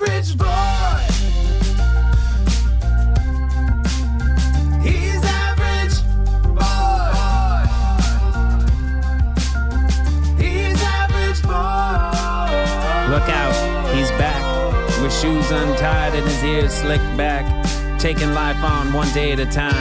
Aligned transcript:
average 0.00 0.38
boy. 0.38 0.46
He's 4.82 5.22
average 5.24 6.02
boy. 6.56 7.66
He's 10.42 10.80
average 10.82 11.42
boy. 11.42 13.10
Look 13.10 13.28
out, 13.28 13.94
he's 13.94 14.10
back. 14.12 14.40
With 15.02 15.12
shoes 15.12 15.50
untied 15.50 16.14
and 16.14 16.26
his 16.26 16.44
ears 16.44 16.72
slicked 16.72 17.16
back. 17.16 17.44
Taking 17.98 18.32
life 18.32 18.62
on 18.64 18.92
one 18.92 19.12
day 19.12 19.32
at 19.32 19.40
a 19.40 19.46
time. 19.46 19.74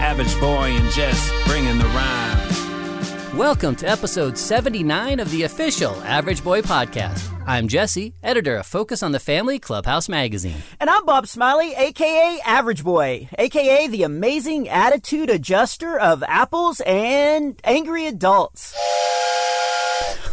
Average 0.00 0.38
boy 0.40 0.76
and 0.76 0.92
Jess 0.92 1.30
bringing 1.46 1.78
the 1.78 1.86
rhyme. 1.86 3.36
Welcome 3.36 3.74
to 3.76 3.88
episode 3.88 4.38
79 4.38 5.18
of 5.18 5.28
the 5.32 5.42
official 5.42 6.00
Average 6.02 6.44
Boy 6.44 6.62
Podcast. 6.62 7.33
I'm 7.46 7.68
Jesse, 7.68 8.14
editor 8.22 8.56
of 8.56 8.66
Focus 8.66 9.02
on 9.02 9.12
the 9.12 9.20
Family 9.20 9.58
Clubhouse 9.58 10.08
magazine. 10.08 10.62
And 10.80 10.88
I'm 10.88 11.04
Bob 11.04 11.26
Smiley, 11.26 11.74
aka 11.74 12.40
Average 12.42 12.82
Boy, 12.82 13.28
aka 13.38 13.86
the 13.86 14.02
amazing 14.02 14.66
attitude 14.70 15.28
adjuster 15.28 15.98
of 15.98 16.22
apples 16.22 16.80
and 16.86 17.60
angry 17.62 18.06
adults. 18.06 18.74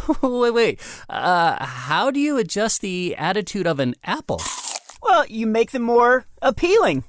wait, 0.22 0.50
wait. 0.52 0.80
Uh, 1.10 1.62
how 1.62 2.10
do 2.10 2.18
you 2.18 2.38
adjust 2.38 2.80
the 2.80 3.14
attitude 3.16 3.66
of 3.66 3.78
an 3.78 3.94
apple? 4.02 4.40
Well, 5.02 5.26
you 5.26 5.46
make 5.46 5.72
them 5.72 5.82
more 5.82 6.24
appealing. 6.40 7.04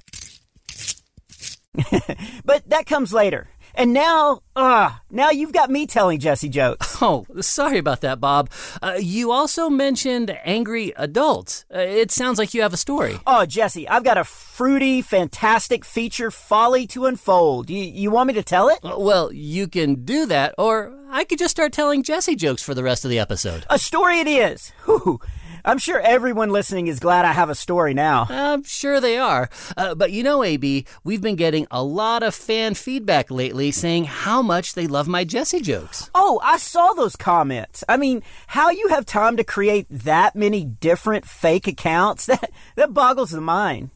but 2.44 2.68
that 2.68 2.84
comes 2.84 3.14
later. 3.14 3.48
And 3.76 3.92
now, 3.92 4.40
ah, 4.56 5.00
now 5.10 5.30
you've 5.30 5.52
got 5.52 5.70
me 5.70 5.86
telling 5.86 6.18
Jesse 6.20 6.48
jokes. 6.48 6.96
Oh, 7.04 7.26
sorry 7.42 7.76
about 7.76 8.00
that, 8.00 8.18
Bob. 8.18 8.48
Uh, 8.80 8.94
you 8.98 9.30
also 9.30 9.68
mentioned 9.68 10.34
angry 10.44 10.94
adults. 10.96 11.66
Uh, 11.74 11.80
it 11.80 12.10
sounds 12.10 12.38
like 12.38 12.54
you 12.54 12.62
have 12.62 12.72
a 12.72 12.78
story. 12.78 13.18
Oh, 13.26 13.44
Jesse, 13.44 13.86
I've 13.88 14.04
got 14.04 14.16
a 14.16 14.24
fruity, 14.24 15.02
fantastic 15.02 15.84
feature 15.84 16.30
folly 16.30 16.86
to 16.88 17.04
unfold. 17.04 17.68
You, 17.68 17.82
you 17.84 18.10
want 18.10 18.28
me 18.28 18.34
to 18.34 18.42
tell 18.42 18.68
it? 18.70 18.78
Uh, 18.82 18.94
Well, 18.98 19.32
you 19.34 19.68
can 19.68 20.04
do 20.06 20.24
that, 20.26 20.54
or 20.56 20.94
I 21.10 21.24
could 21.24 21.38
just 21.38 21.50
start 21.50 21.72
telling 21.74 22.02
Jesse 22.02 22.36
jokes 22.36 22.62
for 22.62 22.72
the 22.72 22.82
rest 22.84 23.04
of 23.04 23.10
the 23.10 23.18
episode. 23.18 23.66
A 23.68 23.78
story 23.78 24.20
it 24.20 24.28
is. 24.28 24.70
Whew. 24.86 25.20
I'm 25.66 25.78
sure 25.78 25.98
everyone 25.98 26.50
listening 26.50 26.88
is 26.88 27.00
glad 27.00 27.24
I 27.24 27.32
have 27.32 27.48
a 27.48 27.54
story 27.54 27.94
now. 27.94 28.26
I'm 28.28 28.64
sure 28.64 29.00
they 29.00 29.16
are. 29.16 29.48
Uh, 29.78 29.94
but 29.94 30.12
you 30.12 30.22
know, 30.22 30.44
AB, 30.44 30.84
we've 31.04 31.22
been 31.22 31.36
getting 31.36 31.66
a 31.70 31.82
lot 31.82 32.22
of 32.22 32.34
fan 32.34 32.74
feedback 32.74 33.30
lately 33.30 33.70
saying 33.70 34.04
how 34.04 34.42
much 34.42 34.74
they 34.74 34.86
love 34.86 35.08
my 35.08 35.24
Jesse 35.24 35.62
jokes. 35.62 36.10
Oh, 36.14 36.38
I 36.44 36.58
saw 36.58 36.92
those 36.92 37.16
comments. 37.16 37.82
I 37.88 37.96
mean, 37.96 38.22
how 38.48 38.68
you 38.68 38.88
have 38.88 39.06
time 39.06 39.38
to 39.38 39.44
create 39.44 39.86
that 39.88 40.36
many 40.36 40.64
different 40.66 41.24
fake 41.24 41.66
accounts, 41.66 42.26
that, 42.26 42.50
that 42.76 42.92
boggles 42.92 43.30
the 43.30 43.40
mind. 43.40 43.88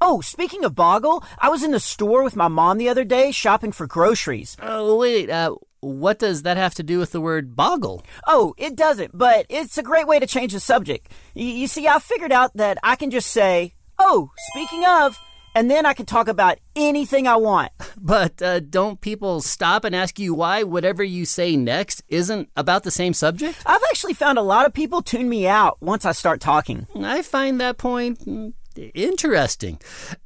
Oh, 0.00 0.20
speaking 0.20 0.64
of 0.64 0.74
boggle, 0.74 1.22
I 1.38 1.50
was 1.50 1.62
in 1.62 1.70
the 1.70 1.78
store 1.78 2.24
with 2.24 2.34
my 2.34 2.48
mom 2.48 2.78
the 2.78 2.88
other 2.88 3.04
day 3.04 3.30
shopping 3.30 3.70
for 3.70 3.86
groceries. 3.86 4.56
Oh, 4.60 4.96
wait, 4.96 5.30
uh, 5.30 5.54
what 5.82 6.20
does 6.20 6.42
that 6.44 6.56
have 6.56 6.74
to 6.76 6.82
do 6.82 6.98
with 7.00 7.10
the 7.10 7.20
word 7.20 7.56
boggle? 7.56 8.04
Oh, 8.26 8.54
it 8.56 8.76
doesn't, 8.76 9.16
but 9.18 9.46
it's 9.48 9.76
a 9.76 9.82
great 9.82 10.06
way 10.06 10.20
to 10.20 10.26
change 10.26 10.52
the 10.52 10.60
subject. 10.60 11.10
Y- 11.34 11.42
you 11.42 11.66
see, 11.66 11.88
I 11.88 11.98
figured 11.98 12.32
out 12.32 12.56
that 12.56 12.78
I 12.84 12.94
can 12.94 13.10
just 13.10 13.30
say, 13.30 13.74
oh, 13.98 14.30
speaking 14.52 14.84
of, 14.84 15.18
and 15.54 15.70
then 15.70 15.84
I 15.84 15.92
can 15.92 16.06
talk 16.06 16.28
about 16.28 16.58
anything 16.76 17.26
I 17.26 17.36
want. 17.36 17.72
But 18.04 18.42
uh, 18.42 18.58
don't 18.58 19.00
people 19.00 19.40
stop 19.40 19.84
and 19.84 19.94
ask 19.94 20.18
you 20.18 20.34
why 20.34 20.64
whatever 20.64 21.04
you 21.04 21.24
say 21.24 21.56
next 21.56 22.02
isn't 22.08 22.48
about 22.56 22.82
the 22.82 22.90
same 22.90 23.14
subject? 23.14 23.62
I've 23.64 23.82
actually 23.90 24.14
found 24.14 24.38
a 24.38 24.42
lot 24.42 24.66
of 24.66 24.74
people 24.74 25.02
tune 25.02 25.28
me 25.28 25.46
out 25.46 25.80
once 25.80 26.04
I 26.04 26.10
start 26.10 26.40
talking. 26.40 26.88
I 26.96 27.22
find 27.22 27.60
that 27.60 27.78
point 27.78 28.18
mm, 28.26 28.54
interesting. 28.92 29.78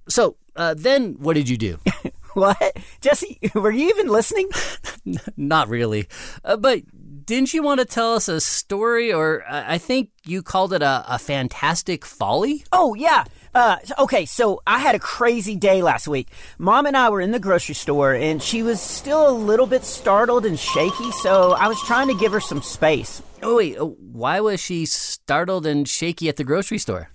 So, 0.09 0.37
uh, 0.57 0.73
then 0.73 1.17
what 1.19 1.35
did 1.35 1.51
you 1.51 1.59
do? 1.59 1.79
What? 2.37 2.77
Jesse, 3.01 3.39
were 3.55 3.71
you 3.71 3.89
even 3.89 4.09
listening? 4.09 4.51
Not 5.39 5.71
really. 5.71 6.07
Uh, 6.45 6.59
but 6.59 6.83
didn't 7.25 7.55
you 7.55 7.63
want 7.63 7.81
to 7.81 7.87
tell 7.87 8.13
us 8.13 8.29
a 8.29 8.43
story, 8.43 9.11
or 9.11 9.43
uh, 9.49 9.65
I 9.67 9.79
think 9.79 10.11
you 10.27 10.43
called 10.43 10.75
it 10.75 10.83
a, 10.83 11.03
a 11.09 11.19
fantastic 11.19 12.05
folly? 12.05 12.63
Oh, 12.73 12.93
yeah. 12.93 13.25
Uh, 13.55 13.77
okay, 13.99 14.27
so 14.27 14.61
I 14.67 14.81
had 14.81 14.95
a 14.95 14.99
crazy 14.99 15.57
day 15.57 15.81
last 15.81 16.07
week. 16.09 16.29
Mom 16.59 16.85
and 16.85 16.95
I 16.95 17.09
were 17.09 17.23
in 17.23 17.31
the 17.31 17.41
grocery 17.41 17.75
store, 17.75 18.13
and 18.13 18.43
she 18.43 18.63
was 18.63 18.83
still 18.83 19.31
a 19.31 19.33
little 19.33 19.67
bit 19.67 19.83
startled 19.83 20.45
and 20.45 20.59
shaky, 20.59 21.11
so 21.13 21.53
I 21.53 21.69
was 21.69 21.81
trying 21.85 22.09
to 22.09 22.15
give 22.15 22.33
her 22.33 22.41
some 22.41 22.61
space. 22.61 23.23
Oh, 23.43 23.57
wait, 23.57 23.79
uh, 23.79 23.87
why 23.87 24.41
was 24.41 24.61
she 24.61 24.85
startled 24.85 25.65
and 25.65 25.89
shaky 25.89 26.29
at 26.29 26.37
the 26.37 26.45
grocery 26.45 26.79
store? 26.79 27.09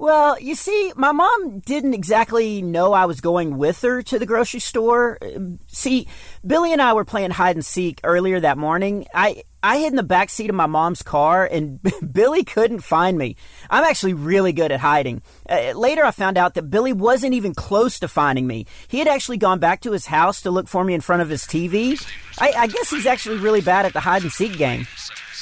Well, 0.00 0.40
you 0.40 0.54
see, 0.54 0.94
my 0.96 1.12
mom 1.12 1.58
didn't 1.58 1.92
exactly 1.92 2.62
know 2.62 2.94
I 2.94 3.04
was 3.04 3.20
going 3.20 3.58
with 3.58 3.82
her 3.82 4.00
to 4.04 4.18
the 4.18 4.24
grocery 4.24 4.58
store. 4.58 5.18
See, 5.66 6.08
Billy 6.44 6.72
and 6.72 6.80
I 6.80 6.94
were 6.94 7.04
playing 7.04 7.32
hide 7.32 7.54
and 7.54 7.62
seek 7.62 8.00
earlier 8.02 8.40
that 8.40 8.56
morning. 8.56 9.06
I 9.12 9.42
I 9.62 9.76
hid 9.76 9.88
in 9.88 9.96
the 9.96 10.02
back 10.02 10.30
seat 10.30 10.48
of 10.48 10.56
my 10.56 10.64
mom's 10.64 11.02
car, 11.02 11.44
and 11.44 11.80
Billy 12.14 12.44
couldn't 12.44 12.80
find 12.80 13.18
me. 13.18 13.36
I'm 13.68 13.84
actually 13.84 14.14
really 14.14 14.54
good 14.54 14.72
at 14.72 14.80
hiding. 14.80 15.20
Uh, 15.46 15.72
later, 15.72 16.02
I 16.02 16.12
found 16.12 16.38
out 16.38 16.54
that 16.54 16.70
Billy 16.70 16.94
wasn't 16.94 17.34
even 17.34 17.52
close 17.52 17.98
to 17.98 18.08
finding 18.08 18.46
me. 18.46 18.64
He 18.88 19.00
had 19.00 19.06
actually 19.06 19.36
gone 19.36 19.58
back 19.58 19.82
to 19.82 19.92
his 19.92 20.06
house 20.06 20.40
to 20.42 20.50
look 20.50 20.66
for 20.66 20.82
me 20.82 20.94
in 20.94 21.02
front 21.02 21.20
of 21.20 21.28
his 21.28 21.42
TV. 21.42 22.02
I, 22.38 22.52
I 22.56 22.66
guess 22.68 22.88
he's 22.88 23.04
actually 23.04 23.36
really 23.36 23.60
bad 23.60 23.84
at 23.84 23.92
the 23.92 24.00
hide 24.00 24.22
and 24.22 24.32
seek 24.32 24.56
game. 24.56 24.86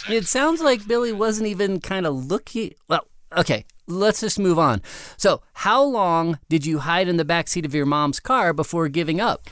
It 0.09 0.27
sounds 0.27 0.61
like 0.61 0.89
Billy 0.89 1.13
wasn't 1.13 1.47
even 1.47 1.79
kind 1.79 2.09
of 2.09 2.27
looking. 2.27 2.75
Well, 2.89 3.07
okay, 3.37 3.65
let's 3.89 4.21
just 4.21 4.39
move 4.39 4.59
on. 4.59 4.83
So, 5.17 5.43
how 5.53 5.83
long 5.83 6.39
did 6.49 6.65
you 6.65 6.79
hide 6.79 7.09
in 7.09 7.17
the 7.17 7.25
back 7.25 7.49
seat 7.49 7.67
of 7.67 7.75
your 7.75 7.87
mom's 7.87 8.21
car 8.21 8.53
before 8.53 8.89
giving 8.89 9.21
up? 9.21 9.49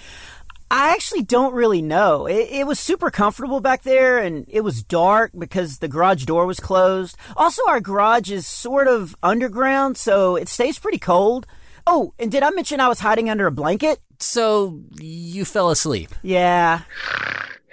I 0.70 0.92
actually 0.92 1.22
don't 1.22 1.54
really 1.54 1.80
know. 1.80 2.26
It, 2.26 2.48
it 2.50 2.66
was 2.66 2.80
super 2.80 3.10
comfortable 3.10 3.60
back 3.60 3.82
there 3.82 4.18
and 4.18 4.46
it 4.48 4.62
was 4.62 4.82
dark 4.82 5.30
because 5.38 5.78
the 5.78 5.88
garage 5.88 6.24
door 6.24 6.44
was 6.44 6.58
closed. 6.58 7.16
Also, 7.36 7.62
our 7.68 7.80
garage 7.80 8.30
is 8.30 8.46
sort 8.46 8.88
of 8.88 9.14
underground, 9.22 9.96
so 9.96 10.34
it 10.36 10.48
stays 10.48 10.78
pretty 10.78 10.98
cold. 10.98 11.46
Oh, 11.86 12.14
and 12.18 12.32
did 12.32 12.42
I 12.42 12.50
mention 12.50 12.80
I 12.80 12.88
was 12.88 12.98
hiding 12.98 13.30
under 13.30 13.46
a 13.46 13.52
blanket? 13.52 14.00
So, 14.18 14.80
you 14.98 15.44
fell 15.44 15.70
asleep. 15.70 16.10
Yeah. 16.22 16.80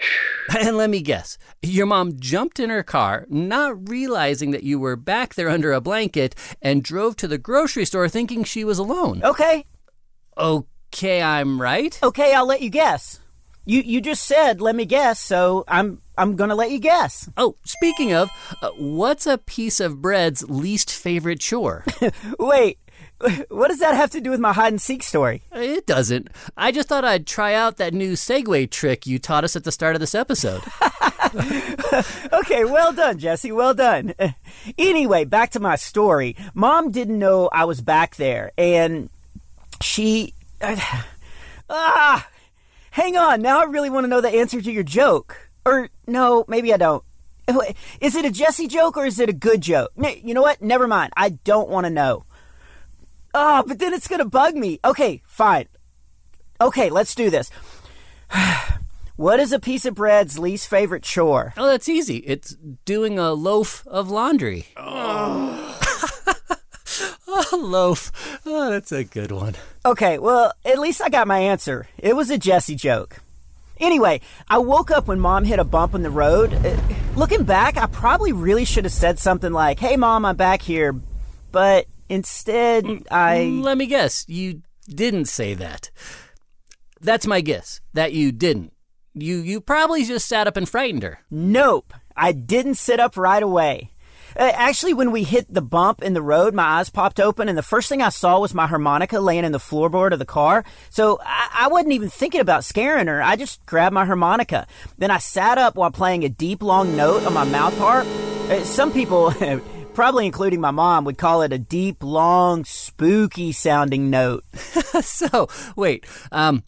And 0.60 0.78
let 0.78 0.90
me 0.90 1.02
guess, 1.02 1.38
your 1.62 1.86
mom 1.86 2.20
jumped 2.20 2.60
in 2.60 2.70
her 2.70 2.84
car, 2.84 3.26
not 3.30 3.90
realizing 3.90 4.52
that 4.52 4.64
you 4.64 4.78
were 4.78 4.98
back 4.98 5.36
there 5.36 5.50
under 5.50 5.72
a 5.72 5.80
blanket, 5.80 6.36
and 6.62 6.84
drove 6.84 7.16
to 7.18 7.28
the 7.28 7.38
grocery 7.38 7.86
store 7.86 8.10
thinking 8.10 8.44
she 8.44 8.64
was 8.66 8.78
alone. 8.78 9.22
Okay. 9.24 9.66
Okay, 10.38 11.22
I'm 11.22 11.62
right? 11.62 11.98
Okay, 12.04 12.34
I'll 12.34 12.46
let 12.46 12.62
you 12.62 12.70
guess. 12.70 13.20
You 13.66 13.82
you 13.82 14.02
just 14.02 14.26
said 14.26 14.60
let 14.60 14.76
me 14.76 14.84
guess, 14.86 15.20
so 15.20 15.64
I'm 15.68 16.02
I'm 16.18 16.36
going 16.36 16.50
to 16.50 16.56
let 16.56 16.72
you 16.72 16.80
guess. 16.80 17.30
Oh, 17.38 17.56
speaking 17.64 18.14
of, 18.14 18.30
uh, 18.62 18.70
what's 18.78 19.26
a 19.26 19.38
piece 19.38 19.80
of 19.80 20.02
bread's 20.02 20.48
least 20.50 20.92
favorite 20.92 21.40
chore? 21.40 21.86
Wait. 22.40 22.78
What 23.50 23.70
does 23.70 23.80
that 23.80 23.96
have 23.96 24.12
to 24.12 24.22
do 24.22 24.32
with 24.32 24.40
my 24.40 24.54
hide 24.54 24.74
and 24.74 24.82
seek 24.82 25.04
story? 25.04 25.42
it 25.52 25.86
doesn't. 25.86 26.30
I 26.58 26.72
just 26.72 26.90
thought 26.90 27.06
I'd 27.06 27.26
try 27.26 27.54
out 27.54 27.78
that 27.78 27.94
new 27.94 28.14
segue 28.14 28.70
trick 28.70 29.08
you 29.08 29.20
taught 29.20 29.44
us 29.44 29.56
at 29.56 29.64
the 29.64 29.72
start 29.72 29.96
of 29.96 30.00
this 30.00 30.16
episode. 30.16 30.62
Okay, 32.34 32.66
well 32.66 32.92
done, 32.92 33.20
Jesse. 33.20 33.52
Well 33.52 33.74
done. 33.74 34.14
Anyway, 34.78 35.26
back 35.26 35.52
to 35.52 35.60
my 35.60 35.76
story. 35.76 36.36
Mom 36.54 36.92
didn't 36.92 37.20
know 37.20 37.50
I 37.52 37.66
was 37.66 37.82
back 37.82 38.16
there, 38.16 38.52
and 38.58 39.10
she. 39.82 40.34
ah! 41.70 42.28
Hang 42.92 43.18
on. 43.18 43.42
Now 43.42 43.62
I 43.62 43.66
really 43.66 43.90
want 43.90 44.04
to 44.04 44.08
know 44.08 44.22
the 44.22 44.30
answer 44.30 44.62
to 44.62 44.72
your 44.72 44.84
joke. 44.84 45.50
Or, 45.66 45.90
no, 46.08 46.46
maybe 46.48 46.74
I 46.74 46.78
don't. 46.78 47.04
Is 48.00 48.16
it 48.16 48.26
a 48.26 48.32
Jesse 48.32 48.68
joke 48.68 48.98
or 48.98 49.06
is 49.06 49.20
it 49.20 49.30
a 49.30 49.34
good 49.34 49.62
joke? 49.62 49.92
You 50.24 50.34
know 50.34 50.42
what? 50.42 50.62
Never 50.62 50.88
mind. 50.88 51.12
I 51.18 51.30
don't 51.30 51.70
want 51.70 51.86
to 51.86 51.90
know. 51.90 52.26
Oh, 53.34 53.64
but 53.68 53.80
then 53.80 53.94
it's 53.94 54.08
going 54.08 54.20
to 54.20 54.26
bug 54.26 54.56
me. 54.56 54.80
Okay, 54.86 55.22
fine. 55.26 55.68
Okay, 56.62 56.90
let's 56.90 57.16
do 57.16 57.30
this. 57.30 57.50
what 59.16 59.40
is 59.40 59.52
a 59.52 59.60
piece 59.60 59.86
of 59.86 59.96
bread's 59.96 60.38
least 60.38 60.68
favorite 60.68 61.04
chore? 61.04 61.54
oh, 61.58 61.68
that's 61.68 61.90
easy. 61.90 62.18
It's 62.18 62.56
doing 62.86 63.18
a 63.18 63.34
loaf 63.34 63.86
of 63.88 64.10
laundry. 64.10 64.68
Oh, 64.78 65.80
a 67.52 67.56
loaf. 67.56 68.40
Oh, 68.46 68.70
that's 68.70 68.92
a 68.92 69.04
good 69.04 69.32
one. 69.32 69.56
Okay, 69.86 70.20
well, 70.20 70.54
at 70.64 70.80
least 70.80 71.02
I 71.02 71.10
got 71.10 71.28
my 71.28 71.40
answer. 71.40 71.88
It 71.98 72.16
was 72.16 72.30
a 72.30 72.38
Jesse 72.38 72.76
joke. 72.76 73.18
Anyway, 73.80 74.22
I 74.48 74.60
woke 74.60 74.92
up 74.92 75.08
when 75.08 75.20
mom 75.20 75.44
hit 75.44 75.60
a 75.60 75.64
bump 75.64 75.96
in 75.96 76.04
the 76.04 76.10
road. 76.10 76.54
Uh, 76.54 76.78
looking 77.16 77.44
back, 77.44 77.78
I 77.78 77.88
probably 77.88 78.32
really 78.32 78.66
should 78.66 78.86
have 78.86 78.94
said 78.94 79.20
something 79.20 79.52
like, 79.52 79.80
Hey, 79.80 79.98
mom, 79.98 80.26
I'm 80.26 80.36
back 80.36 80.62
here. 80.62 80.96
But 81.52 81.88
instead, 82.14 82.86
I. 83.12 83.46
Let 83.62 83.78
me 83.78 83.86
guess. 83.86 84.26
You 84.28 84.62
didn't 84.88 85.26
say 85.26 85.54
that. 85.56 85.92
That's 87.02 87.28
my 87.28 87.42
guess. 87.42 87.82
That 87.94 88.14
you 88.14 88.32
didn't. 88.32 88.74
You 89.14 89.38
you 89.38 89.62
probably 89.62 90.06
just 90.06 90.28
sat 90.28 90.48
up 90.48 90.58
and 90.58 90.68
frightened 90.68 91.04
her. 91.04 91.20
Nope. 91.30 91.94
I 92.16 92.32
didn't 92.32 92.76
sit 92.76 93.00
up 93.00 93.18
right 93.18 93.42
away. 93.42 93.90
Uh, 94.36 94.52
actually, 94.56 94.94
when 94.94 95.12
we 95.12 95.24
hit 95.24 95.52
the 95.54 95.62
bump 95.62 96.02
in 96.02 96.14
the 96.14 96.22
road, 96.22 96.56
my 96.56 96.64
eyes 96.64 96.90
popped 96.90 97.20
open, 97.20 97.48
and 97.48 97.58
the 97.58 97.62
first 97.62 97.88
thing 97.88 98.02
I 98.02 98.10
saw 98.10 98.40
was 98.40 98.54
my 98.54 98.66
harmonica 98.66 99.20
laying 99.20 99.46
in 99.46 99.52
the 99.52 99.60
floorboard 99.60 100.12
of 100.12 100.18
the 100.18 100.26
car. 100.26 100.64
So 100.90 101.20
I, 101.24 101.50
I 101.54 101.68
wasn't 101.68 101.94
even 101.94 102.10
thinking 102.10 102.42
about 102.42 102.64
scaring 102.64 103.08
her. 103.08 103.22
I 103.22 103.36
just 103.36 103.64
grabbed 103.68 103.94
my 103.94 104.06
harmonica. 104.06 104.66
Then 104.98 105.12
I 105.12 105.20
sat 105.20 105.60
up 105.60 105.76
while 105.76 105.92
playing 105.92 106.24
a 106.24 106.30
deep, 106.30 106.64
long 106.64 106.96
note 106.96 107.26
on 107.26 107.34
my 107.34 107.44
mouth 107.44 107.78
harp. 107.78 108.08
Uh, 108.50 108.64
some 108.64 108.92
people. 108.92 109.34
Probably 109.94 110.26
including 110.26 110.60
my 110.60 110.72
mom 110.72 111.06
would 111.06 111.20
call 111.20 111.44
it 111.44 111.54
a 111.54 111.60
deep, 111.60 112.02
long, 112.02 112.66
spooky 112.66 113.52
sounding 113.52 114.10
note. 114.10 114.44
so, 115.02 115.48
wait, 115.76 116.06
um, 116.32 116.64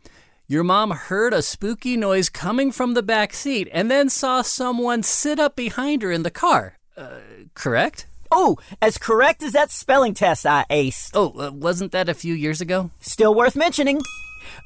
your 0.48 0.63
mom 0.63 0.92
heard 0.92 1.33
a 1.33 1.42
spooky 1.42 1.98
noise 1.98 2.30
coming 2.30 2.72
from 2.72 2.94
the 2.94 3.01
back 3.01 3.33
seat 3.33 3.68
and 3.72 3.89
then 3.89 4.10
saw 4.10 4.44
someone 4.44 5.01
sit 5.01 5.39
up 5.39 5.56
behind 5.56 6.04
her 6.04 6.12
in 6.12 6.22
the 6.22 6.30
car. 6.30 6.77
Uh, 6.95 7.18
correct? 7.56 8.06
Oh, 8.31 8.57
as 8.80 9.00
correct 9.00 9.42
as 9.42 9.54
that 9.54 9.72
spelling 9.72 10.13
test 10.13 10.45
I 10.45 10.66
aced. 10.69 11.12
Oh, 11.16 11.33
uh, 11.39 11.51
wasn't 11.51 11.94
that 11.94 12.10
a 12.10 12.13
few 12.13 12.36
years 12.36 12.62
ago? 12.62 12.92
Still 13.00 13.33
worth 13.33 13.56
mentioning. 13.56 14.01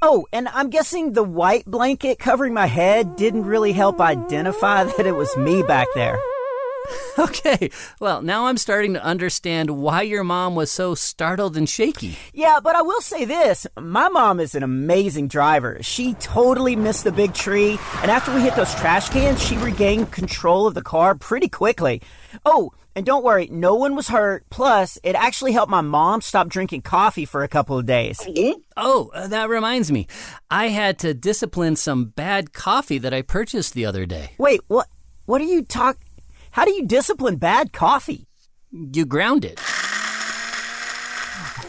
Oh, 0.01 0.27
and 0.33 0.50
I'm 0.50 0.69
guessing 0.69 1.13
the 1.13 1.23
white 1.23 1.65
blanket 1.65 2.19
covering 2.19 2.53
my 2.53 2.65
head 2.65 3.15
didn't 3.15 3.45
really 3.45 3.71
help 3.71 4.01
identify 4.01 4.83
that 4.83 5.07
it 5.07 5.15
was 5.15 5.35
me 5.38 5.63
back 5.63 5.88
there. 5.95 6.19
Okay, 7.19 7.69
well, 8.00 8.21
now 8.21 8.45
I'm 8.45 8.56
starting 8.56 8.94
to 8.94 9.03
understand 9.03 9.69
why 9.71 10.03
your 10.03 10.24
mom 10.24 10.56
was 10.56 10.71
so 10.71 10.95
startled 10.95 11.57
and 11.57 11.68
shaky. 11.68 12.18
Yeah, 12.33 12.59
but 12.63 12.77
I 12.77 12.81
will 12.81 13.01
say 13.01 13.25
this 13.25 13.68
my 13.77 14.07
mom 14.07 14.39
is 14.39 14.56
an 14.56 14.63
amazing 14.63 15.27
driver. 15.27 15.80
She 15.81 16.13
totally 16.13 16.77
missed 16.77 17.03
the 17.03 17.12
big 17.12 17.33
tree, 17.33 17.77
and 18.01 18.09
after 18.09 18.33
we 18.33 18.41
hit 18.41 18.56
those 18.56 18.74
trash 18.75 19.09
cans, 19.09 19.44
she 19.44 19.57
regained 19.57 20.13
control 20.13 20.65
of 20.65 20.75
the 20.75 20.81
car 20.81 21.13
pretty 21.13 21.50
quickly. 21.50 22.01
Oh, 22.45 22.71
and 22.95 23.06
don't 23.06 23.24
worry, 23.24 23.50
no 23.51 23.75
one 23.75 23.95
was 23.95 24.07
hurt. 24.07 24.45
Plus, 24.50 24.97
it 25.03 25.15
actually 25.15 25.51
helped 25.51 25.69
my 25.69 25.81
mom 25.81 26.21
stop 26.21 26.47
drinking 26.47 26.81
coffee 26.81 27.25
for 27.25 27.44
a 27.44 27.47
couple 27.50 27.77
of 27.77 27.85
days. 27.85 28.25
Oh, 28.77 29.12
uh, 29.13 29.27
that 29.27 29.50
reminds 29.50 29.92
me. 29.92 30.07
I 30.50 30.69
had 30.69 31.00
to 31.00 31.13
discipline 31.13 31.75
some 31.75 32.06
bad 32.06 32.53
coffee 32.53 32.97
that 33.00 33.13
I 33.13 33.21
purchased 33.24 33.74
the 33.74 33.85
other 33.85 34.06
day. 34.06 34.31
Wait, 34.38 34.62
what? 34.68 34.88
What 35.25 35.42
are 35.42 35.45
you 35.45 35.63
talk? 35.63 35.97
How 36.51 36.66
do 36.66 36.72
you 36.72 36.86
discipline 36.86 37.38
bad 37.38 37.74
coffee? 37.74 38.28
You 38.72 39.06
ground 39.06 39.46
it. 39.46 39.60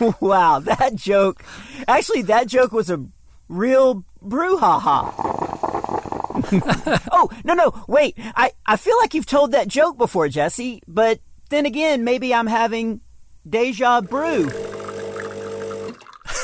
wow, 0.21 0.59
that 0.61 0.93
joke. 0.95 1.43
Actually, 1.87 2.23
that 2.23 2.47
joke 2.47 2.73
was 2.73 2.91
a 2.91 3.05
real 3.49 4.05
brouhaha. 4.23 5.13
oh, 7.13 7.31
no, 7.45 7.55
no, 7.55 7.85
wait. 7.87 8.15
I, 8.19 8.53
I 8.67 8.77
feel 8.77 8.97
like 8.99 9.15
you've 9.15 9.27
told 9.27 9.53
that 9.53 9.69
joke 9.69 9.99
before, 9.99 10.29
Jesse, 10.29 10.83
but 10.89 11.21
then 11.51 11.67
again, 11.67 12.05
maybe 12.05 12.35
I'm 12.35 12.47
having 12.47 13.01
deja 13.49 14.01
brew. 14.01 14.51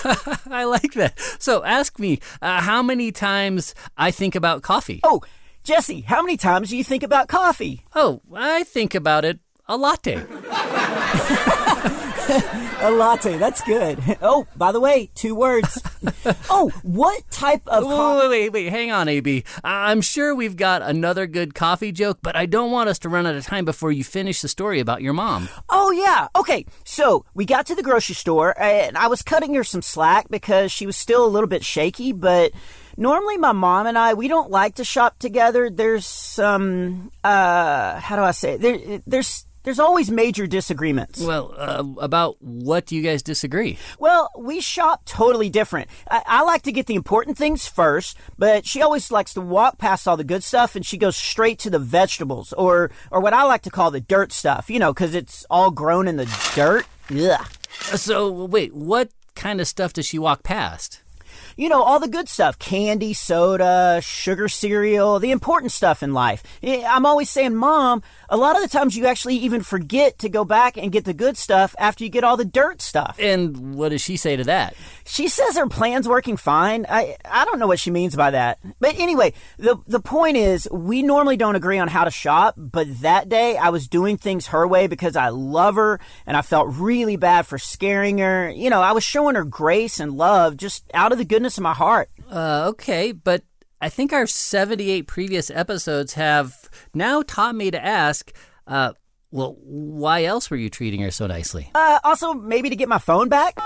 I 0.51 0.65
like 0.65 0.93
that. 0.95 1.19
So 1.39 1.65
ask 1.65 1.99
me 1.99 2.21
uh, 2.43 2.61
how 2.61 2.83
many 2.83 3.11
times 3.13 3.75
I 3.97 4.11
think 4.11 4.35
about 4.35 4.63
coffee. 4.63 5.01
Oh, 5.03 5.23
Jesse, 5.67 6.03
how 6.03 6.23
many 6.23 6.37
times 6.37 6.71
do 6.71 6.77
you 6.77 6.85
think 6.85 7.03
about 7.03 7.27
coffee? 7.27 7.83
Oh, 7.93 8.23
I 8.33 8.63
think 8.63 8.95
about 8.95 9.25
it 9.25 9.41
a 9.67 9.77
latte. 9.77 10.25
A 12.81 12.91
latte, 12.91 13.39
that's 13.39 13.63
good. 13.63 14.01
Oh, 14.21 14.47
by 14.57 14.71
the 14.71 14.81
way, 14.81 15.11
two 15.15 15.35
words. 15.35 15.81
oh, 16.51 16.71
what 16.83 17.29
type 17.31 17.63
of 17.67 17.85
coffee? 17.85 18.29
wait, 18.29 18.51
wait, 18.51 18.53
wait, 18.53 18.69
hang 18.71 18.91
on, 18.91 19.09
AB. 19.09 19.45
I- 19.65 19.91
I'm 19.91 20.01
sure 20.01 20.35
we've 20.35 20.57
got 20.57 20.83
another 20.83 21.27
good 21.27 21.55
coffee 21.55 21.93
joke, 21.93 22.19
but 22.23 22.37
I 22.37 22.47
don't 22.47 22.71
want 22.73 22.89
us 22.89 22.99
to 23.01 23.09
run 23.09 23.27
out 23.27 23.35
of 23.37 23.45
time 23.47 23.65
before 23.65 23.93
you 23.93 24.05
finish 24.05 24.41
the 24.43 24.49
story 24.49 24.79
about 24.81 25.03
your 25.03 25.15
mom. 25.15 25.49
Oh, 25.69 25.91
yeah. 25.93 26.29
Okay, 26.37 26.67
so 26.85 27.25
we 27.35 27.45
got 27.45 27.65
to 27.67 27.75
the 27.75 27.83
grocery 27.83 28.15
store, 28.17 28.61
and 28.61 28.97
I 28.99 29.07
was 29.07 29.23
cutting 29.23 29.55
her 29.55 29.65
some 29.65 29.83
slack 29.83 30.29
because 30.29 30.71
she 30.71 30.85
was 30.87 30.97
still 30.97 31.25
a 31.25 31.29
little 31.31 31.49
bit 31.49 31.65
shaky, 31.65 32.13
but 32.13 32.53
normally 32.97 33.37
my 33.37 33.53
mom 33.53 33.87
and 33.87 33.99
I, 33.99 34.15
we 34.15 34.29
don't 34.29 34.51
like 34.51 34.77
to 34.77 34.85
shop 34.85 35.19
together. 35.19 35.71
There's 35.71 36.07
some, 36.07 37.11
uh, 37.23 37.99
how 38.01 38.17
do 38.17 38.23
I 38.23 38.31
say 38.31 38.55
it? 38.55 38.61
There, 38.61 39.01
there's, 39.07 39.45
there's 39.63 39.81
always 39.81 40.13
major 40.13 40.47
disagreements. 40.47 41.21
Well, 41.21 41.53
uh, 41.59 41.85
about 41.99 42.37
what 42.41 42.87
do 42.87 42.95
you 42.95 43.03
guys 43.03 43.21
disagree? 43.23 43.79
Well, 43.99 44.31
we 44.39 44.61
shop 44.61 45.03
totally 45.07 45.51
different. 45.51 45.91
I, 46.09 46.23
I 46.25 46.43
like 46.43 46.63
to 46.63 46.73
get 46.73 46.87
the 46.87 46.95
important 46.95 47.37
things 47.37 47.67
first, 47.67 48.17
but 48.39 48.65
she 48.65 48.81
always 48.81 49.11
likes 49.11 49.35
to 49.35 49.41
walk 49.41 49.79
past 49.79 50.07
all 50.07 50.17
the 50.17 50.23
good 50.23 50.45
stuff 50.45 50.77
and 50.77 50.87
she 50.87 50.97
goes 50.97 51.17
straight 51.17 51.59
to 51.61 51.71
the 51.71 51.81
vegetables 51.81 52.53
or, 52.53 52.93
or 53.11 53.21
what 53.21 53.33
I 53.33 53.43
like 53.43 53.63
to 53.63 53.71
call 53.71 53.91
the 53.91 54.01
dirt 54.01 54.33
stuff, 54.33 54.71
you 54.71 54.79
know, 54.79 54.95
because 54.95 55.17
it's 55.17 55.45
all 55.51 55.73
grown 55.73 56.07
in 56.07 56.17
the 56.17 56.53
dirt. 56.55 56.87
Ugh. 57.11 57.47
So, 57.97 58.45
wait, 58.45 58.73
what 58.73 59.11
kind 59.35 59.61
of 59.61 59.67
stuff 59.67 59.93
does 59.93 60.07
she 60.07 60.19
walk 60.19 60.45
past? 60.45 61.03
You 61.59 61.71
know, 61.71 61.83
all 61.83 61.99
the 61.99 62.09
good 62.09 62.29
stuff 62.29 62.59
candy, 62.59 63.15
soda, 63.15 64.01
sugar 64.03 64.47
cereal, 64.47 65.19
the 65.19 65.31
important 65.31 65.73
stuff 65.73 66.03
in 66.03 66.13
life. 66.13 66.43
I'm 66.63 67.07
always 67.07 67.31
saying, 67.31 67.55
Mom, 67.55 68.03
a 68.29 68.37
lot 68.37 68.57
of 68.57 68.63
the 68.63 68.69
times 68.69 68.95
you 68.95 69.07
actually 69.07 69.37
even 69.37 69.63
forget 69.63 70.19
to 70.19 70.29
go 70.29 70.45
back 70.45 70.77
and 70.77 70.93
get 70.93 71.07
the 71.07 71.15
good 71.15 71.39
stuff 71.39 71.75
after 71.79 72.05
you 72.05 72.11
get 72.11 72.25
all 72.25 72.37
the 72.37 72.45
dirt 72.45 72.83
stuff. 72.83 73.17
And 73.19 73.75
what 73.75 73.89
does 73.89 74.03
she 74.03 74.19
say 74.19 74.37
to 74.37 74.45
that? 74.45 74.75
She 75.07 75.29
says 75.29 75.57
her 75.57 75.67
plan's 75.67 76.07
working 76.07 76.37
fine. 76.37 76.85
I 76.91 77.17
I 77.25 77.47
don't 77.47 77.59
know 77.59 77.67
what 77.67 77.81
she 77.81 77.91
means 77.91 78.15
by 78.15 78.33
that. 78.33 78.59
But 78.79 78.99
anyway, 78.99 79.33
the 79.57 79.79
the 79.87 80.01
point 80.01 80.37
is 80.37 80.69
we 80.71 81.03
normally 81.03 81.39
don't 81.39 81.57
agree 81.57 81.79
on 81.79 81.89
how 81.89 82.05
to 82.05 82.11
shop, 82.11 82.55
but 82.59 83.01
that 83.01 83.31
day 83.31 83.57
I 83.57 83.71
was 83.71 83.89
doing 83.89 84.19
things 84.19 84.49
her 84.49 84.69
way 84.69 84.89
because 84.89 85.17
I 85.17 85.31
love 85.31 85.77
her 85.77 86.01
and 86.27 86.37
I 86.37 86.43
felt 86.43 86.75
really 86.75 87.17
bad 87.17 87.47
for 87.47 87.57
scaring 87.57 88.19
her. 88.19 88.51
You 88.51 88.69
know, 88.69 88.83
I 88.83 88.93
was 88.93 89.05
showing 89.05 89.37
her 89.37 89.45
grace 89.45 90.01
and 90.01 90.19
love 90.19 90.59
just 90.59 90.85
out 90.93 91.13
of 91.13 91.19
the 91.19 91.25
goodness 91.25 91.46
of 91.55 91.63
my 91.63 91.75
heart. 91.75 92.11
Uh, 92.31 92.67
okay, 92.69 93.13
but 93.13 93.43
I 93.81 93.89
think 93.89 94.13
our 94.13 94.27
78 94.27 95.07
previous 95.07 95.51
episodes 95.51 96.15
have 96.15 96.69
now 96.95 97.23
taught 97.23 97.55
me 97.55 97.71
to 97.71 97.85
ask, 97.85 98.33
uh, 98.67 98.93
well, 99.31 99.57
why 99.61 100.25
else 100.25 100.51
were 100.51 100.57
you 100.57 100.71
treating 100.71 101.01
her 101.01 101.11
so 101.11 101.27
nicely? 101.27 101.71
Uh, 101.75 101.99
also 102.05 102.35
maybe 102.35 102.71
to 102.71 102.77
get 102.77 102.89
my 102.89 102.99
phone 102.99 103.29
back. 103.29 103.59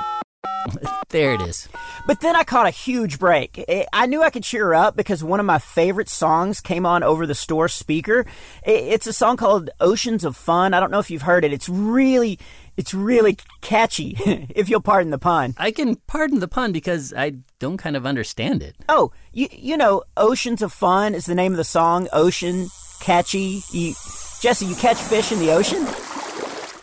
There 1.10 1.34
it 1.34 1.40
is. 1.42 1.69
But 2.06 2.20
then 2.20 2.37
I 2.37 2.44
caught 2.44 2.66
a 2.69 2.70
huge 2.70 3.19
break. 3.19 3.64
I- 3.69 3.87
I 3.92 4.06
knew 4.06 4.22
I 4.22 4.31
could 4.31 4.44
cheer 4.44 4.66
her 4.66 4.75
up 4.76 4.94
because 4.96 5.25
one 5.25 5.40
of 5.40 5.46
my 5.46 5.58
favorite 5.58 6.08
songs 6.08 6.60
came 6.60 6.87
on 6.87 7.02
over 7.02 7.26
the 7.26 7.34
store 7.34 7.66
speaker. 7.69 8.25
It's 8.64 9.08
a 9.08 9.12
song 9.12 9.37
called 9.37 9.70
Oceans 9.81 10.25
of 10.25 10.37
Fun. 10.37 10.72
I 10.72 10.78
don't 10.78 10.92
know 10.92 11.00
if 11.00 11.10
you've 11.10 11.22
heard 11.22 11.44
it. 11.44 11.52
It's 11.52 11.69
really, 11.69 12.38
it's 12.76 12.94
really 12.94 13.38
catchy, 13.61 14.16
if 14.54 14.68
you'll 14.68 14.80
pardon 14.80 15.11
the 15.11 15.18
pun. 15.18 15.54
I 15.59 15.73
can 15.73 15.97
pardon 16.06 16.38
the 16.38 16.47
pun 16.49 16.70
because 16.70 17.12
I 17.12 17.32
don't 17.59 17.76
kind 17.76 17.97
of 17.97 18.06
understand 18.06 18.62
it. 18.62 18.76
Oh, 18.88 19.11
you, 19.32 19.49
you 19.50 19.76
know, 19.76 20.04
Oceans 20.16 20.62
of 20.62 20.73
Fun 20.73 21.16
is 21.16 21.26
the 21.26 21.35
name 21.35 21.52
of 21.52 21.59
the 21.59 21.64
song. 21.64 22.06
Ocean, 22.12 22.68
catchy. 23.00 23.62
You, 23.73 23.94
Jesse, 24.40 24.64
you 24.66 24.76
catch 24.76 24.99
fish 24.99 25.32
in 25.32 25.40
the 25.40 25.50
ocean? 25.50 25.85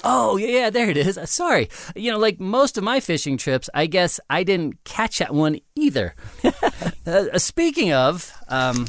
Oh, 0.03 0.37
yeah, 0.37 0.47
yeah, 0.47 0.69
there 0.69 0.89
it 0.89 0.97
is. 0.97 1.17
Uh, 1.17 1.25
Sorry. 1.25 1.69
You 1.95 2.11
know, 2.11 2.17
like 2.19 2.39
most 2.39 2.77
of 2.77 2.83
my 2.83 2.99
fishing 2.99 3.37
trips, 3.37 3.69
I 3.73 3.87
guess 3.87 4.19
I 4.29 4.43
didn't 4.43 4.83
catch 4.83 5.19
that 5.19 5.33
one 5.33 5.57
either. 5.75 6.15
uh, 7.05 7.37
speaking 7.37 7.93
of, 7.93 8.31
um, 8.47 8.85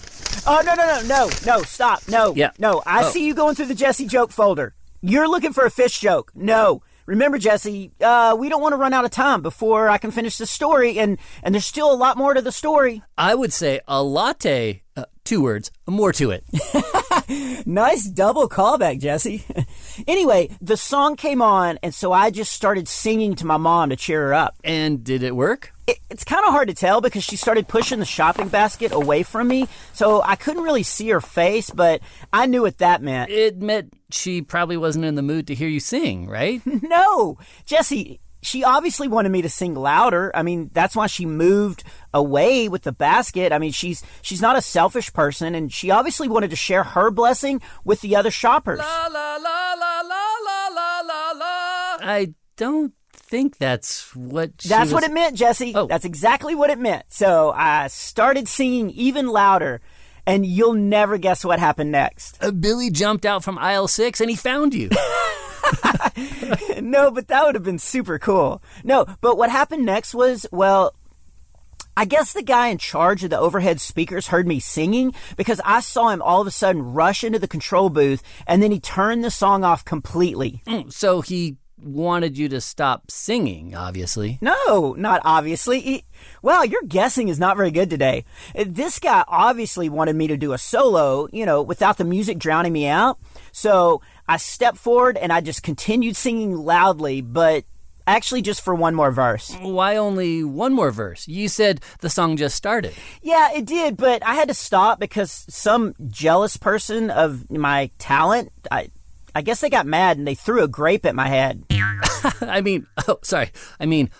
Oh, 0.46 0.62
no, 0.64 0.74
no, 0.74 0.84
no, 0.86 1.02
no, 1.06 1.30
no, 1.46 1.62
stop. 1.62 2.02
No, 2.08 2.34
Yeah. 2.34 2.50
no. 2.58 2.82
I 2.86 3.04
Oh. 3.04 3.10
see 3.10 3.26
you 3.26 3.34
going 3.34 3.54
through 3.54 3.66
the 3.66 3.74
Jesse 3.74 4.06
joke 4.06 4.30
folder. 4.30 4.74
You're 5.00 5.28
looking 5.28 5.52
for 5.52 5.64
a 5.64 5.70
fish 5.70 5.98
joke. 6.00 6.30
No. 6.34 6.82
Remember, 7.06 7.38
Jesse, 7.38 7.90
uh, 8.02 8.36
we 8.38 8.48
don't 8.50 8.60
want 8.60 8.74
to 8.74 8.76
run 8.76 8.92
out 8.92 9.04
of 9.06 9.10
time 9.10 9.40
before 9.40 9.88
I 9.88 9.96
can 9.96 10.10
finish 10.10 10.36
the 10.36 10.44
story, 10.46 10.98
and, 10.98 11.16
and 11.42 11.54
there's 11.54 11.64
still 11.64 11.90
a 11.90 11.96
lot 11.96 12.18
more 12.18 12.34
to 12.34 12.42
the 12.42 12.52
story. 12.52 13.02
I 13.16 13.34
would 13.34 13.52
say 13.52 13.80
a 13.88 14.02
latte, 14.02 14.82
uh, 14.94 15.06
two 15.24 15.40
words, 15.42 15.70
more 15.86 16.12
to 16.12 16.30
it. 16.30 16.44
Nice 17.66 18.04
double 18.04 18.48
callback, 18.48 19.00
Jesse. 19.00 19.44
anyway, 20.06 20.50
the 20.60 20.76
song 20.76 21.16
came 21.16 21.42
on, 21.42 21.78
and 21.82 21.94
so 21.94 22.12
I 22.12 22.30
just 22.30 22.52
started 22.52 22.88
singing 22.88 23.34
to 23.36 23.46
my 23.46 23.56
mom 23.56 23.90
to 23.90 23.96
cheer 23.96 24.28
her 24.28 24.34
up. 24.34 24.56
And 24.64 25.02
did 25.02 25.22
it 25.22 25.34
work? 25.34 25.72
It, 25.86 25.98
it's 26.10 26.24
kind 26.24 26.44
of 26.44 26.52
hard 26.52 26.68
to 26.68 26.74
tell 26.74 27.00
because 27.00 27.24
she 27.24 27.36
started 27.36 27.66
pushing 27.66 27.98
the 27.98 28.04
shopping 28.04 28.48
basket 28.48 28.92
away 28.92 29.22
from 29.22 29.48
me, 29.48 29.66
so 29.92 30.22
I 30.22 30.36
couldn't 30.36 30.62
really 30.62 30.82
see 30.82 31.08
her 31.08 31.20
face, 31.20 31.70
but 31.70 32.00
I 32.32 32.46
knew 32.46 32.62
what 32.62 32.78
that 32.78 33.02
meant. 33.02 33.30
It 33.30 33.58
meant 33.58 33.94
she 34.10 34.42
probably 34.42 34.76
wasn't 34.76 35.04
in 35.04 35.14
the 35.14 35.22
mood 35.22 35.46
to 35.48 35.54
hear 35.54 35.68
you 35.68 35.80
sing, 35.80 36.28
right? 36.28 36.62
No, 36.88 37.36
Jesse, 37.66 38.20
she 38.42 38.62
obviously 38.64 39.09
wanted 39.09 39.30
me 39.33 39.42
to 39.42 39.49
sing 39.49 39.75
louder. 39.75 40.30
I 40.35 40.42
mean, 40.42 40.71
that's 40.73 40.95
why 40.95 41.07
she 41.09 41.26
moved 41.26 41.83
away 42.14 42.68
with 42.68 42.83
the 42.83 42.92
basket. 42.92 43.52
I 43.52 43.59
mean, 43.59 43.73
she's 43.73 44.02
she's 44.23 44.40
not 44.40 44.57
a 44.57 44.62
selfish 44.62 45.12
person 45.12 45.54
and 45.54 45.73
she 45.73 45.90
obviously 45.90 46.28
wanted 46.28 46.50
to 46.50 46.57
share 46.57 46.85
her 46.85 47.11
blessing 47.11 47.61
with 47.85 48.00
the 48.00 48.16
other 48.16 48.30
shoppers. 48.30 48.78
La 48.78 49.07
la 49.09 49.37
la 49.37 49.73
la 49.75 50.00
la 50.00 50.68
la 50.68 51.00
la 51.00 51.33
la. 51.33 51.97
I 52.00 52.35
don't 52.57 52.92
think 53.12 53.59
that's 53.59 54.14
what 54.16 54.52
she 54.61 54.68
That's 54.68 54.85
was- 54.87 54.95
what 54.95 55.04
it 55.04 55.12
meant, 55.12 55.37
Jesse. 55.37 55.73
Oh. 55.75 55.87
That's 55.87 56.04
exactly 56.04 56.54
what 56.54 56.71
it 56.71 56.78
meant. 56.78 57.04
So, 57.09 57.52
I 57.54 57.88
started 57.88 58.49
singing 58.49 58.90
even 58.90 59.26
louder 59.26 59.80
and 60.26 60.47
you'll 60.47 60.75
never 60.75 61.18
guess 61.18 61.45
what 61.45 61.59
happened 61.59 61.90
next. 61.92 62.42
Uh, 62.42 62.50
Billy 62.52 62.90
jumped 62.90 63.26
out 63.26 63.42
from 63.45 63.59
aisle 63.59 63.88
six 63.88 64.21
and 64.21 64.30
he 64.30 64.37
found 64.37 64.75
you. 64.75 64.88
no, 66.80 67.10
but 67.10 67.28
that 67.28 67.44
would 67.44 67.54
have 67.54 67.64
been 67.64 67.78
super 67.78 68.18
cool. 68.18 68.62
No, 68.84 69.06
but 69.20 69.37
what 69.37 69.50
happened 69.50 69.84
next 69.84 70.14
was, 70.14 70.46
well, 70.50 70.94
I 71.96 72.04
guess 72.04 72.32
the 72.32 72.42
guy 72.42 72.68
in 72.68 72.78
charge 72.78 73.25
of 73.25 73.30
the 73.30 73.38
overhead 73.38 73.80
speakers 73.80 74.28
heard 74.28 74.46
me 74.46 74.60
singing 74.60 75.12
because 75.37 75.60
I 75.64 75.80
saw 75.80 76.10
him 76.10 76.22
all 76.22 76.40
of 76.40 76.46
a 76.46 76.52
sudden 76.52 76.92
rush 76.92 77.25
into 77.25 77.40
the 77.40 77.48
control 77.48 77.90
booth 77.90 78.22
and 78.46 78.62
then 78.62 78.70
he 78.70 78.78
turned 78.78 79.25
the 79.25 79.32
song 79.32 79.64
off 79.64 79.84
completely. 79.84 80.62
Mm, 80.66 80.92
so 80.92 81.22
he 81.22 81.56
wanted 81.82 82.37
you 82.37 82.49
to 82.50 82.61
stop 82.61 83.11
singing, 83.11 83.75
obviously. 83.75 84.38
No, 84.40 84.94
not 84.99 85.20
obviously. 85.25 85.80
He, 85.80 86.04
wow, 86.42 86.62
your 86.62 86.82
guessing 86.82 87.28
is 87.28 87.38
not 87.38 87.56
very 87.56 87.70
good 87.70 87.90
today. 87.90 88.25
This 88.54 88.99
guy 88.99 89.25
obviously 89.28 89.88
wanted 89.88 90.16
me 90.16 90.26
to 90.28 90.37
do 90.37 90.52
a 90.52 90.58
solo, 90.58 91.28
you 91.32 91.47
know, 91.47 91.62
without 91.62 91.99
the 91.99 92.04
music 92.04 92.38
drowning 92.38 92.73
me 92.73 92.87
out. 92.87 93.18
So 93.52 94.02
I 94.26 94.37
stepped 94.37 94.78
forward 94.78 95.16
and 95.16 95.32
I 95.32 95.40
just 95.40 95.62
continued 95.62 96.16
singing 96.16 96.56
loudly, 96.56 97.20
but 97.20 97.64
actually 98.06 98.42
just 98.42 98.62
for 98.62 98.75
one 98.75 98.94
more 98.94 99.11
verse. 99.11 99.54
Why 99.61 99.97
only 99.97 100.42
one 100.42 100.73
more 100.73 100.90
verse? 100.90 101.28
You 101.28 101.49
said 101.49 101.80
the 102.00 102.11
song 102.11 102.37
just 102.37 102.56
started. 102.56 102.94
Yeah, 103.23 103.52
it 103.52 103.66
did, 103.66 103.97
but 103.97 104.25
I 104.26 104.35
had 104.35 104.49
to 104.49 104.54
stop 104.54 104.99
because 104.99 105.44
some 105.49 105.94
jealous 106.08 106.56
person 106.56 107.11
of 107.11 107.50
my 107.50 107.90
talent, 107.99 108.50
I, 108.70 108.90
I 109.35 109.42
guess 109.42 109.61
they 109.61 109.70
got 109.70 109.87
mad 109.87 110.18
and 110.18 110.26
they 110.26 110.35
threw 110.35 110.62
a 110.62 110.68
grape 110.68 111.06
at 111.06 111.14
my 111.14 111.28
head. 111.28 111.64
I 112.40 112.61
mean, 112.61 112.87
oh, 113.06 113.18
sorry. 113.23 113.50
I 113.78 113.87
mean, 113.87 114.11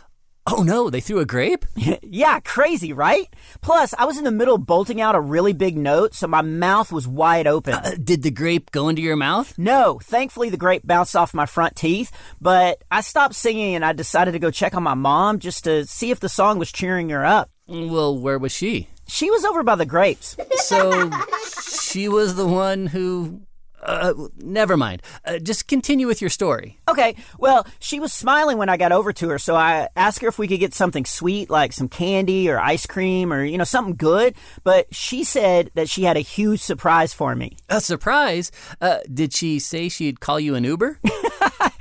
oh 0.47 0.62
no, 0.62 0.91
they 0.91 1.00
threw 1.00 1.19
a 1.19 1.27
grape? 1.27 1.65
yeah, 2.03 2.41
crazy, 2.41 2.93
right? 2.93 3.27
Plus, 3.61 3.95
I 3.99 4.05
was 4.05 4.19
in 4.19 4.25
the 4.25 4.31
middle 4.31 4.57
of 4.57 4.67
bolting 4.67 5.00
out 5.00 5.15
a 5.15 5.21
really 5.21 5.53
big 5.53 5.77
note, 5.77 6.15
so 6.15 6.27
my 6.27 6.43
mouth 6.43 6.93
was 6.93 7.07
wide 7.07 7.47
open. 7.47 7.75
Uh, 7.75 7.93
did 8.03 8.23
the 8.23 8.31
grape 8.31 8.71
go 8.71 8.88
into 8.88 9.03
your 9.03 9.17
mouth? 9.17 9.57
no, 9.59 9.99
thankfully 10.03 10.50
the 10.50 10.57
grape 10.57 10.87
bounced 10.87 11.17
off 11.17 11.35
my 11.35 11.47
front 11.47 11.77
teeth, 11.77 12.11
but 12.41 12.83
I 12.91 13.00
stopped 13.00 13.35
singing 13.35 13.75
and 13.75 13.85
I 13.85 13.93
decided 13.93 14.33
to 14.33 14.38
go 14.38 14.50
check 14.50 14.75
on 14.75 14.83
my 14.83 14.95
mom 14.95 15.38
just 15.38 15.65
to 15.65 15.87
see 15.87 16.11
if 16.11 16.21
the 16.21 16.29
song 16.29 16.59
was 16.59 16.73
cheering 16.73 17.11
her 17.11 17.25
up. 17.25 17.50
Well, 17.67 18.17
where 18.19 18.38
was 18.38 18.53
she? 18.53 18.88
She 19.09 19.31
was 19.31 19.45
over 19.45 19.62
by 19.62 19.75
the 19.75 19.87
grapes. 19.87 20.37
So 20.57 21.11
she 21.88 22.09
was 22.09 22.35
the 22.35 22.47
one 22.47 22.87
who. 22.87 23.43
Uh, 23.88 24.12
never 24.37 24.76
mind. 24.76 25.02
Uh, 25.25 25.38
just 25.38 25.66
continue 25.66 26.07
with 26.07 26.21
your 26.21 26.28
story. 26.28 26.78
Okay, 26.88 27.16
well, 27.38 27.66
she 27.80 27.99
was 27.99 28.12
smiling 28.12 28.59
when 28.59 28.68
I 28.68 28.76
got 28.76 28.92
over 28.92 29.14
to 29.14 29.30
her, 29.30 29.38
so 29.38 29.57
I 29.57 29.88
asked 29.97 30.21
her 30.21 30.28
if 30.28 30.38
we 30.38 30.47
could 30.47 30.61
get 30.61 30.75
something 30.75 31.07
sweet, 31.07 31.49
like 31.49 31.73
some 31.73 31.88
candy 31.88 32.50
or 32.50 32.61
ice 32.61 32.85
cream 32.85 33.33
or, 33.33 33.42
you 33.45 33.57
know, 33.57 33.64
something 33.64 33.97
good. 33.97 34.35
But 34.62 34.95
she 34.95 35.25
said 35.25 35.71
that 35.75 35.88
she 35.88 36.04
had 36.04 36.18
a 36.18 36.21
huge 36.21 36.61
surprise 36.61 37.14
for 37.14 37.35
me. 37.35 37.57
A 37.71 37.80
surprise? 37.80 38.52
Uh, 38.78 38.99
did 39.12 39.33
she 39.33 39.59
say 39.59 39.88
she'd 39.88 40.21
call 40.21 40.38
you 40.38 40.54
an 40.54 40.64
Uber? 40.64 41.00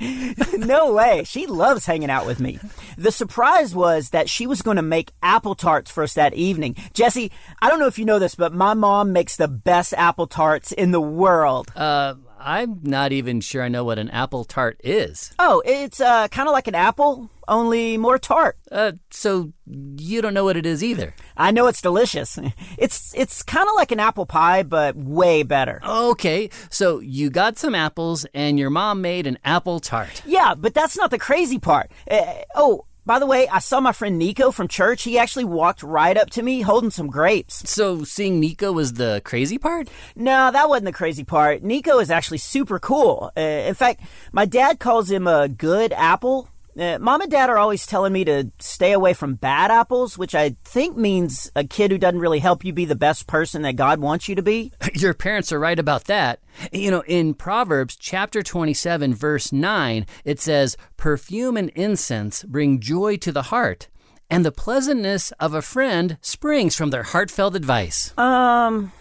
no 0.58 0.92
way. 0.92 1.24
She 1.24 1.46
loves 1.46 1.86
hanging 1.86 2.10
out 2.10 2.26
with 2.26 2.40
me. 2.40 2.58
The 2.96 3.12
surprise 3.12 3.74
was 3.74 4.10
that 4.10 4.28
she 4.28 4.46
was 4.46 4.62
going 4.62 4.76
to 4.76 4.82
make 4.82 5.12
apple 5.22 5.54
tarts 5.54 5.90
for 5.90 6.02
us 6.02 6.14
that 6.14 6.34
evening. 6.34 6.76
Jesse, 6.92 7.30
I 7.60 7.68
don't 7.68 7.78
know 7.78 7.86
if 7.86 7.98
you 7.98 8.04
know 8.04 8.18
this, 8.18 8.34
but 8.34 8.52
my 8.52 8.74
mom 8.74 9.12
makes 9.12 9.36
the 9.36 9.48
best 9.48 9.94
apple 9.94 10.26
tarts 10.26 10.72
in 10.72 10.90
the 10.90 11.00
world. 11.00 11.70
Uh, 11.74 12.14
I'm 12.40 12.80
not 12.82 13.12
even 13.12 13.40
sure 13.40 13.62
I 13.62 13.68
know 13.68 13.84
what 13.84 13.98
an 13.98 14.10
apple 14.10 14.44
tart 14.44 14.80
is. 14.84 15.32
Oh, 15.38 15.62
it's 15.64 16.00
uh, 16.00 16.28
kind 16.28 16.48
of 16.48 16.52
like 16.52 16.68
an 16.68 16.74
apple, 16.74 17.30
only 17.48 17.98
more 17.98 18.18
tart. 18.18 18.56
Uh, 18.70 18.92
so 19.10 19.52
you 19.66 20.22
don't 20.22 20.34
know 20.34 20.44
what 20.44 20.56
it 20.56 20.66
is 20.66 20.84
either. 20.84 21.14
I 21.36 21.50
know 21.50 21.66
it's 21.66 21.82
delicious. 21.82 22.38
It's 22.76 23.12
it's 23.14 23.42
kind 23.42 23.68
of 23.68 23.74
like 23.74 23.90
an 23.90 23.98
apple 23.98 24.24
pie, 24.24 24.62
but 24.62 24.94
way 24.94 25.42
better. 25.42 25.80
Okay, 25.84 26.48
so 26.70 27.00
you 27.00 27.28
got 27.28 27.58
some 27.58 27.74
apples 27.74 28.24
and 28.32 28.56
your 28.58 28.70
mom 28.70 29.00
made 29.00 29.26
an 29.26 29.38
apple 29.44 29.80
tart. 29.80 30.22
Yeah, 30.24 30.54
but 30.54 30.74
that's 30.74 30.96
not 30.96 31.10
the 31.10 31.18
crazy 31.18 31.58
part. 31.58 31.90
Uh, 32.08 32.34
oh, 32.54 32.84
by 33.08 33.18
the 33.18 33.24
way, 33.24 33.48
I 33.48 33.60
saw 33.60 33.80
my 33.80 33.92
friend 33.92 34.18
Nico 34.18 34.50
from 34.50 34.68
church. 34.68 35.02
He 35.02 35.18
actually 35.18 35.46
walked 35.46 35.82
right 35.82 36.14
up 36.14 36.28
to 36.32 36.42
me 36.42 36.60
holding 36.60 36.90
some 36.90 37.06
grapes. 37.06 37.66
So 37.68 38.04
seeing 38.04 38.38
Nico 38.38 38.70
was 38.70 38.92
the 38.92 39.22
crazy 39.24 39.56
part? 39.56 39.88
No, 40.14 40.50
that 40.52 40.68
wasn't 40.68 40.84
the 40.84 40.92
crazy 40.92 41.24
part. 41.24 41.62
Nico 41.62 42.00
is 42.00 42.10
actually 42.10 42.36
super 42.36 42.78
cool. 42.78 43.32
Uh, 43.34 43.40
in 43.40 43.72
fact, 43.72 44.02
my 44.30 44.44
dad 44.44 44.78
calls 44.78 45.10
him 45.10 45.26
a 45.26 45.48
good 45.48 45.94
apple. 45.94 46.50
Uh, 46.78 46.96
Mom 47.00 47.20
and 47.20 47.30
Dad 47.30 47.50
are 47.50 47.58
always 47.58 47.86
telling 47.86 48.12
me 48.12 48.24
to 48.24 48.52
stay 48.60 48.92
away 48.92 49.12
from 49.12 49.34
bad 49.34 49.72
apples, 49.72 50.16
which 50.16 50.34
I 50.34 50.50
think 50.62 50.96
means 50.96 51.50
a 51.56 51.64
kid 51.64 51.90
who 51.90 51.98
doesn't 51.98 52.20
really 52.20 52.38
help 52.38 52.64
you 52.64 52.72
be 52.72 52.84
the 52.84 52.94
best 52.94 53.26
person 53.26 53.62
that 53.62 53.74
God 53.74 53.98
wants 53.98 54.28
you 54.28 54.36
to 54.36 54.42
be. 54.42 54.72
Your 54.94 55.12
parents 55.12 55.50
are 55.50 55.58
right 55.58 55.78
about 55.78 56.04
that. 56.04 56.40
You 56.72 56.92
know, 56.92 57.02
in 57.08 57.34
Proverbs 57.34 57.96
chapter 57.96 58.44
27, 58.44 59.12
verse 59.12 59.52
9, 59.52 60.06
it 60.24 60.38
says, 60.38 60.76
Perfume 60.96 61.56
and 61.56 61.70
incense 61.70 62.44
bring 62.44 62.78
joy 62.78 63.16
to 63.18 63.32
the 63.32 63.42
heart, 63.42 63.88
and 64.30 64.44
the 64.44 64.52
pleasantness 64.52 65.32
of 65.40 65.54
a 65.54 65.62
friend 65.62 66.16
springs 66.20 66.76
from 66.76 66.90
their 66.90 67.02
heartfelt 67.02 67.56
advice. 67.56 68.16
Um, 68.16 68.92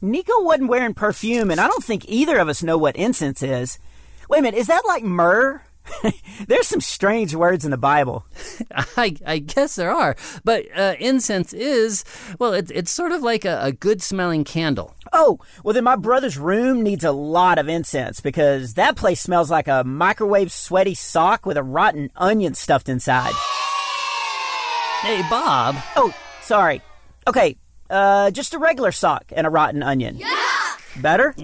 Nico 0.00 0.42
wasn't 0.42 0.68
wearing 0.68 0.94
perfume, 0.94 1.50
and 1.50 1.60
I 1.60 1.66
don't 1.66 1.84
think 1.84 2.04
either 2.08 2.38
of 2.38 2.48
us 2.48 2.62
know 2.62 2.78
what 2.78 2.94
incense 2.94 3.42
is. 3.42 3.80
Wait 4.28 4.38
a 4.38 4.42
minute, 4.42 4.58
is 4.58 4.68
that 4.68 4.82
like 4.86 5.02
myrrh? 5.02 5.62
There's 6.46 6.66
some 6.66 6.80
strange 6.80 7.34
words 7.34 7.64
in 7.64 7.70
the 7.70 7.76
Bible. 7.76 8.24
I, 8.96 9.16
I 9.26 9.38
guess 9.38 9.76
there 9.76 9.90
are, 9.90 10.16
but 10.44 10.64
uh, 10.76 10.94
incense 10.98 11.52
is, 11.52 12.04
well, 12.38 12.52
it, 12.52 12.70
it's 12.74 12.90
sort 12.90 13.12
of 13.12 13.22
like 13.22 13.44
a, 13.44 13.60
a 13.62 13.72
good 13.72 14.02
smelling 14.02 14.44
candle. 14.44 14.94
Oh, 15.12 15.38
well, 15.64 15.74
then 15.74 15.84
my 15.84 15.96
brother's 15.96 16.38
room 16.38 16.82
needs 16.82 17.04
a 17.04 17.12
lot 17.12 17.58
of 17.58 17.68
incense 17.68 18.20
because 18.20 18.74
that 18.74 18.96
place 18.96 19.20
smells 19.20 19.50
like 19.50 19.68
a 19.68 19.84
microwave 19.84 20.52
sweaty 20.52 20.94
sock 20.94 21.46
with 21.46 21.56
a 21.56 21.62
rotten 21.62 22.10
onion 22.16 22.54
stuffed 22.54 22.88
inside. 22.88 23.34
Hey, 25.02 25.22
Bob. 25.30 25.76
Oh, 25.96 26.14
sorry. 26.42 26.82
Okay, 27.26 27.56
uh, 27.88 28.30
just 28.30 28.54
a 28.54 28.58
regular 28.58 28.92
sock 28.92 29.24
and 29.34 29.46
a 29.46 29.50
rotten 29.50 29.82
onion. 29.82 30.16
Yeah! 30.16 30.28
Better? 30.96 31.34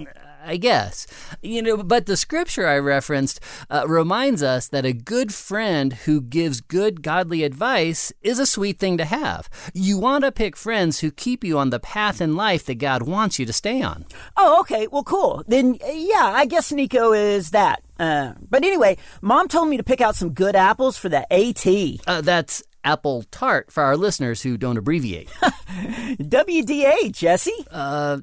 I 0.47 0.57
guess. 0.57 1.05
You 1.41 1.61
know, 1.61 1.77
but 1.83 2.05
the 2.05 2.15
scripture 2.15 2.67
I 2.67 2.77
referenced 2.77 3.41
uh, 3.69 3.83
reminds 3.87 4.41
us 4.41 4.67
that 4.69 4.85
a 4.85 4.93
good 4.93 5.33
friend 5.33 5.91
who 5.93 6.21
gives 6.21 6.61
good 6.61 7.03
godly 7.03 7.43
advice 7.43 8.13
is 8.21 8.39
a 8.39 8.45
sweet 8.45 8.79
thing 8.79 8.97
to 8.97 9.05
have. 9.05 9.49
You 9.73 9.97
want 9.97 10.23
to 10.23 10.31
pick 10.31 10.55
friends 10.55 10.99
who 10.99 11.11
keep 11.11 11.43
you 11.43 11.57
on 11.57 11.69
the 11.69 11.79
path 11.79 12.21
in 12.21 12.35
life 12.35 12.65
that 12.65 12.75
God 12.75 13.03
wants 13.03 13.39
you 13.39 13.45
to 13.45 13.53
stay 13.53 13.81
on. 13.81 14.05
Oh, 14.37 14.61
okay. 14.61 14.87
Well, 14.87 15.03
cool. 15.03 15.43
Then, 15.47 15.77
uh, 15.85 15.91
yeah, 15.91 16.31
I 16.33 16.45
guess 16.45 16.71
Nico 16.71 17.11
is 17.11 17.51
that. 17.51 17.81
Uh, 17.99 18.33
but 18.49 18.63
anyway, 18.63 18.97
mom 19.21 19.47
told 19.47 19.67
me 19.67 19.77
to 19.77 19.83
pick 19.83 20.01
out 20.01 20.15
some 20.15 20.33
good 20.33 20.55
apples 20.55 20.97
for 20.97 21.09
the 21.09 21.31
AT. 21.33 22.07
Uh, 22.07 22.21
that's 22.21 22.63
apple 22.83 23.23
tart 23.31 23.69
for 23.69 23.83
our 23.83 23.97
listeners 23.97 24.43
who 24.43 24.55
don't 24.55 24.77
abbreviate. 24.77 25.27
WDA, 26.21 27.11
Jesse. 27.11 27.65
Uh, 27.69 28.19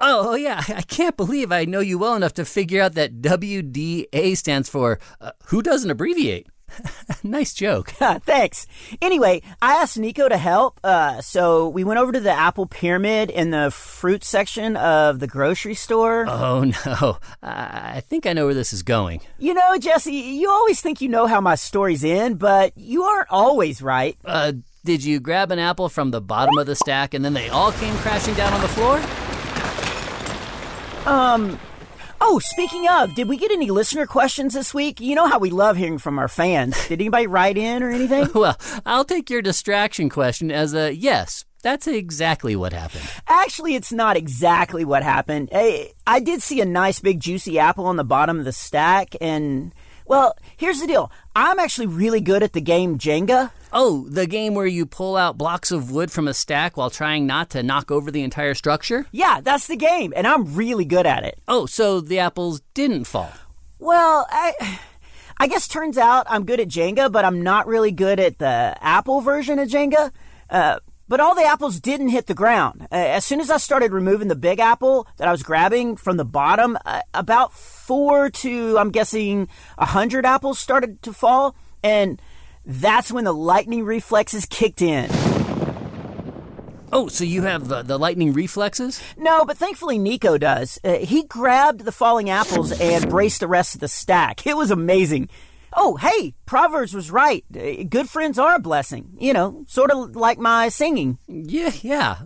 Oh, 0.00 0.30
oh, 0.30 0.34
yeah. 0.34 0.62
I 0.68 0.82
can't 0.82 1.16
believe 1.16 1.52
I 1.52 1.64
know 1.66 1.80
you 1.80 1.98
well 1.98 2.14
enough 2.14 2.34
to 2.34 2.44
figure 2.44 2.80
out 2.80 2.94
that 2.94 3.20
WDA 3.20 4.36
stands 4.36 4.68
for 4.68 4.98
uh, 5.20 5.32
Who 5.46 5.62
Doesn't 5.62 5.90
Abbreviate? 5.90 6.46
nice 7.22 7.52
joke. 7.52 7.90
Thanks. 8.24 8.66
Anyway, 9.02 9.42
I 9.60 9.74
asked 9.74 9.98
Nico 9.98 10.28
to 10.28 10.36
help, 10.36 10.80
uh, 10.84 11.20
so 11.20 11.68
we 11.68 11.84
went 11.84 11.98
over 11.98 12.12
to 12.12 12.20
the 12.20 12.30
apple 12.32 12.66
pyramid 12.66 13.30
in 13.30 13.50
the 13.50 13.70
fruit 13.70 14.24
section 14.24 14.76
of 14.76 15.20
the 15.20 15.26
grocery 15.26 15.74
store. 15.74 16.26
Oh, 16.28 16.64
no. 16.86 17.18
I 17.42 17.90
I 18.00 18.00
think 18.00 18.26
I 18.26 18.32
know 18.32 18.46
where 18.46 18.54
this 18.54 18.72
is 18.72 18.82
going. 18.82 19.20
You 19.38 19.52
know, 19.54 19.76
Jesse, 19.78 20.12
you 20.12 20.48
always 20.48 20.80
think 20.80 21.00
you 21.00 21.08
know 21.08 21.26
how 21.26 21.40
my 21.40 21.54
stories 21.54 22.04
end, 22.04 22.38
but 22.38 22.72
you 22.76 23.02
aren't 23.02 23.30
always 23.30 23.82
right. 23.82 24.16
Uh, 24.24 24.52
did 24.84 25.04
you 25.04 25.20
grab 25.20 25.50
an 25.50 25.58
apple 25.58 25.88
from 25.88 26.10
the 26.10 26.20
bottom 26.20 26.56
of 26.56 26.66
the 26.66 26.74
stack 26.76 27.14
and 27.14 27.24
then 27.24 27.34
they 27.34 27.48
all 27.48 27.72
came 27.72 27.94
crashing 27.96 28.34
down 28.34 28.52
on 28.54 28.60
the 28.62 28.68
floor? 28.68 28.98
Um, 31.06 31.58
oh, 32.20 32.38
speaking 32.42 32.86
of, 32.88 33.14
did 33.14 33.28
we 33.28 33.36
get 33.36 33.50
any 33.50 33.70
listener 33.70 34.06
questions 34.06 34.54
this 34.54 34.74
week? 34.74 35.00
You 35.00 35.14
know 35.14 35.26
how 35.26 35.38
we 35.38 35.50
love 35.50 35.76
hearing 35.76 35.98
from 35.98 36.18
our 36.18 36.28
fans. 36.28 36.76
Did 36.88 37.00
anybody 37.00 37.26
write 37.26 37.56
in 37.56 37.82
or 37.82 37.90
anything? 37.90 38.28
Well, 38.34 38.56
I'll 38.86 39.04
take 39.04 39.28
your 39.30 39.42
distraction 39.42 40.08
question 40.08 40.50
as 40.50 40.74
a 40.74 40.94
yes. 40.94 41.44
That's 41.62 41.86
exactly 41.86 42.56
what 42.56 42.72
happened. 42.72 43.04
Actually, 43.26 43.74
it's 43.74 43.92
not 43.92 44.16
exactly 44.16 44.84
what 44.84 45.02
happened. 45.02 45.50
I, 45.52 45.92
I 46.06 46.20
did 46.20 46.42
see 46.42 46.60
a 46.60 46.64
nice 46.64 47.00
big 47.00 47.20
juicy 47.20 47.58
apple 47.58 47.86
on 47.86 47.96
the 47.96 48.04
bottom 48.04 48.38
of 48.38 48.46
the 48.46 48.52
stack, 48.52 49.14
and, 49.20 49.74
well, 50.06 50.36
here's 50.56 50.80
the 50.80 50.86
deal. 50.86 51.12
I'm 51.36 51.58
actually 51.58 51.86
really 51.88 52.20
good 52.22 52.42
at 52.42 52.54
the 52.54 52.62
game 52.62 52.98
Jenga. 52.98 53.50
Oh, 53.72 54.06
the 54.08 54.26
game 54.26 54.54
where 54.54 54.66
you 54.66 54.84
pull 54.86 55.16
out 55.16 55.38
blocks 55.38 55.70
of 55.70 55.90
wood 55.90 56.10
from 56.10 56.26
a 56.28 56.34
stack 56.34 56.76
while 56.76 56.90
trying 56.90 57.26
not 57.26 57.50
to 57.50 57.62
knock 57.62 57.90
over 57.90 58.10
the 58.10 58.22
entire 58.22 58.54
structure? 58.54 59.06
Yeah, 59.12 59.40
that's 59.42 59.66
the 59.66 59.76
game, 59.76 60.12
and 60.16 60.26
I'm 60.26 60.54
really 60.54 60.84
good 60.84 61.06
at 61.06 61.24
it. 61.24 61.38
Oh, 61.46 61.66
so 61.66 62.00
the 62.00 62.18
apples 62.18 62.62
didn't 62.74 63.04
fall. 63.04 63.32
Well, 63.78 64.26
I. 64.30 64.80
I 65.42 65.46
guess 65.46 65.66
turns 65.66 65.96
out 65.96 66.26
I'm 66.28 66.44
good 66.44 66.60
at 66.60 66.68
Jenga, 66.68 67.10
but 67.10 67.24
I'm 67.24 67.40
not 67.40 67.66
really 67.66 67.92
good 67.92 68.20
at 68.20 68.36
the 68.38 68.76
Apple 68.82 69.22
version 69.22 69.58
of 69.58 69.68
Jenga. 69.70 70.10
Uh, 70.50 70.80
But 71.08 71.18
all 71.18 71.34
the 71.34 71.44
apples 71.44 71.80
didn't 71.80 72.10
hit 72.10 72.26
the 72.26 72.34
ground. 72.34 72.82
Uh, 72.92 72.96
as 72.96 73.24
soon 73.24 73.40
as 73.40 73.50
I 73.50 73.56
started 73.56 73.92
removing 73.94 74.28
the 74.28 74.36
big 74.36 74.60
apple 74.60 75.08
that 75.16 75.26
I 75.26 75.32
was 75.32 75.42
grabbing 75.42 75.96
from 75.96 76.18
the 76.18 76.26
bottom, 76.26 76.76
uh, 76.84 77.00
about 77.14 77.54
four 77.54 78.28
to, 78.30 78.76
I'm 78.78 78.90
guessing, 78.90 79.48
a 79.78 79.86
hundred 79.86 80.26
apples 80.26 80.58
started 80.58 81.00
to 81.02 81.12
fall. 81.14 81.56
And 81.82 82.20
that's 82.64 83.10
when 83.12 83.24
the 83.24 83.34
lightning 83.34 83.84
reflexes 83.84 84.46
kicked 84.46 84.82
in. 84.82 85.08
Oh, 86.92 87.06
so 87.08 87.22
you 87.22 87.42
have 87.42 87.68
the, 87.68 87.82
the 87.82 87.98
lightning 87.98 88.32
reflexes? 88.32 89.00
No, 89.16 89.44
but 89.44 89.56
thankfully 89.56 89.98
Nico 89.98 90.38
does. 90.38 90.78
Uh, 90.82 90.94
he 90.94 91.24
grabbed 91.24 91.84
the 91.84 91.92
falling 91.92 92.30
apples 92.30 92.72
and 92.80 93.08
braced 93.08 93.40
the 93.40 93.46
rest 93.46 93.74
of 93.74 93.80
the 93.80 93.88
stack. 93.88 94.44
It 94.46 94.56
was 94.56 94.72
amazing. 94.72 95.28
Oh, 95.72 95.96
hey, 95.96 96.34
Proverbs 96.46 96.92
was 96.92 97.12
right. 97.12 97.44
Uh, 97.54 97.84
Good 97.88 98.08
friends 98.08 98.40
are 98.40 98.56
a 98.56 98.60
blessing. 98.60 99.16
You 99.20 99.32
know, 99.32 99.64
sort 99.68 99.92
of 99.92 100.16
like 100.16 100.38
my 100.38 100.68
singing. 100.68 101.18
Yeah, 101.28 101.70
yeah, 101.80 102.16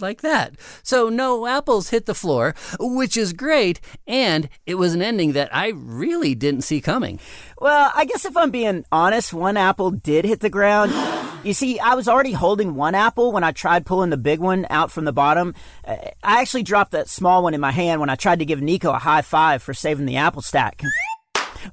like 0.00 0.22
that. 0.22 0.54
So 0.82 1.08
no 1.08 1.46
apples 1.46 1.90
hit 1.90 2.06
the 2.06 2.14
floor, 2.14 2.54
which 2.78 3.16
is 3.16 3.32
great, 3.32 3.80
and 4.06 4.48
it 4.66 4.76
was 4.76 4.94
an 4.94 5.02
ending 5.02 5.32
that 5.32 5.54
I 5.54 5.68
really 5.74 6.34
didn't 6.34 6.62
see 6.62 6.80
coming. 6.80 7.18
Well, 7.58 7.90
I 7.94 8.04
guess 8.04 8.24
if 8.24 8.36
I'm 8.36 8.50
being 8.50 8.84
honest, 8.90 9.32
one 9.32 9.56
apple 9.56 9.90
did 9.90 10.24
hit 10.24 10.40
the 10.40 10.50
ground. 10.50 10.92
You 11.42 11.54
see, 11.54 11.80
I 11.80 11.96
was 11.96 12.06
already 12.06 12.30
holding 12.30 12.76
one 12.76 12.94
apple 12.94 13.32
when 13.32 13.42
I 13.42 13.50
tried 13.50 13.84
pulling 13.84 14.10
the 14.10 14.16
big 14.16 14.38
one 14.38 14.64
out 14.70 14.92
from 14.92 15.04
the 15.04 15.12
bottom. 15.12 15.56
Uh, 15.84 15.96
I 16.22 16.40
actually 16.40 16.62
dropped 16.62 16.92
that 16.92 17.08
small 17.08 17.42
one 17.42 17.52
in 17.52 17.60
my 17.60 17.72
hand 17.72 18.00
when 18.00 18.10
I 18.10 18.14
tried 18.14 18.38
to 18.38 18.44
give 18.44 18.62
Nico 18.62 18.92
a 18.92 18.98
high 18.98 19.22
five 19.22 19.60
for 19.60 19.74
saving 19.74 20.06
the 20.06 20.18
apple 20.18 20.42
stack. 20.42 20.80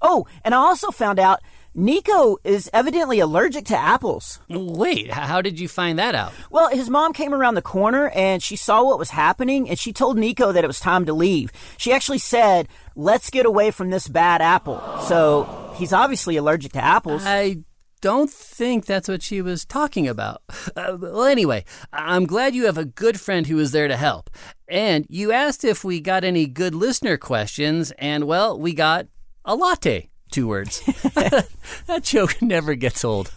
Oh, 0.01 0.27
and 0.43 0.53
I 0.53 0.57
also 0.57 0.91
found 0.91 1.19
out 1.19 1.39
Nico 1.79 2.35
is 2.43 2.69
evidently 2.73 3.21
allergic 3.21 3.63
to 3.63 3.77
apples. 3.77 4.39
Wait, 4.49 5.11
how 5.11 5.41
did 5.41 5.61
you 5.61 5.69
find 5.69 5.97
that 5.97 6.13
out? 6.13 6.33
Well, 6.51 6.67
his 6.67 6.89
mom 6.89 7.13
came 7.13 7.33
around 7.33 7.55
the 7.55 7.61
corner 7.61 8.09
and 8.09 8.43
she 8.43 8.57
saw 8.57 8.83
what 8.83 8.99
was 8.99 9.11
happening 9.11 9.69
and 9.69 9.79
she 9.79 9.93
told 9.93 10.17
Nico 10.17 10.51
that 10.51 10.65
it 10.65 10.67
was 10.67 10.81
time 10.81 11.05
to 11.05 11.13
leave. 11.13 11.53
She 11.77 11.93
actually 11.93 12.17
said, 12.17 12.67
Let's 12.97 13.29
get 13.29 13.45
away 13.45 13.71
from 13.71 13.91
this 13.91 14.09
bad 14.09 14.41
apple. 14.41 14.81
So 15.07 15.73
he's 15.77 15.93
obviously 15.93 16.35
allergic 16.35 16.73
to 16.73 16.83
apples. 16.83 17.23
I 17.25 17.63
don't 18.01 18.29
think 18.29 18.85
that's 18.85 19.07
what 19.07 19.23
she 19.23 19.41
was 19.41 19.63
talking 19.63 20.07
about. 20.07 20.41
Uh, 20.75 20.97
well, 20.99 21.23
anyway, 21.23 21.65
I'm 21.91 22.25
glad 22.25 22.53
you 22.53 22.65
have 22.65 22.77
a 22.77 22.85
good 22.85 23.19
friend 23.19 23.47
who 23.47 23.55
was 23.55 23.71
there 23.71 23.87
to 23.87 23.97
help. 23.97 24.29
And 24.67 25.05
you 25.09 25.31
asked 25.31 25.65
if 25.65 25.83
we 25.83 25.99
got 25.99 26.23
any 26.23 26.45
good 26.45 26.75
listener 26.75 27.17
questions, 27.17 27.91
and 27.97 28.25
well, 28.25 28.57
we 28.57 28.73
got 28.73 29.07
a 29.43 29.55
latte. 29.55 30.08
Two 30.31 30.47
words. 30.47 30.79
that 31.87 32.03
joke 32.03 32.41
never 32.41 32.75
gets 32.75 33.03
old. 33.03 33.31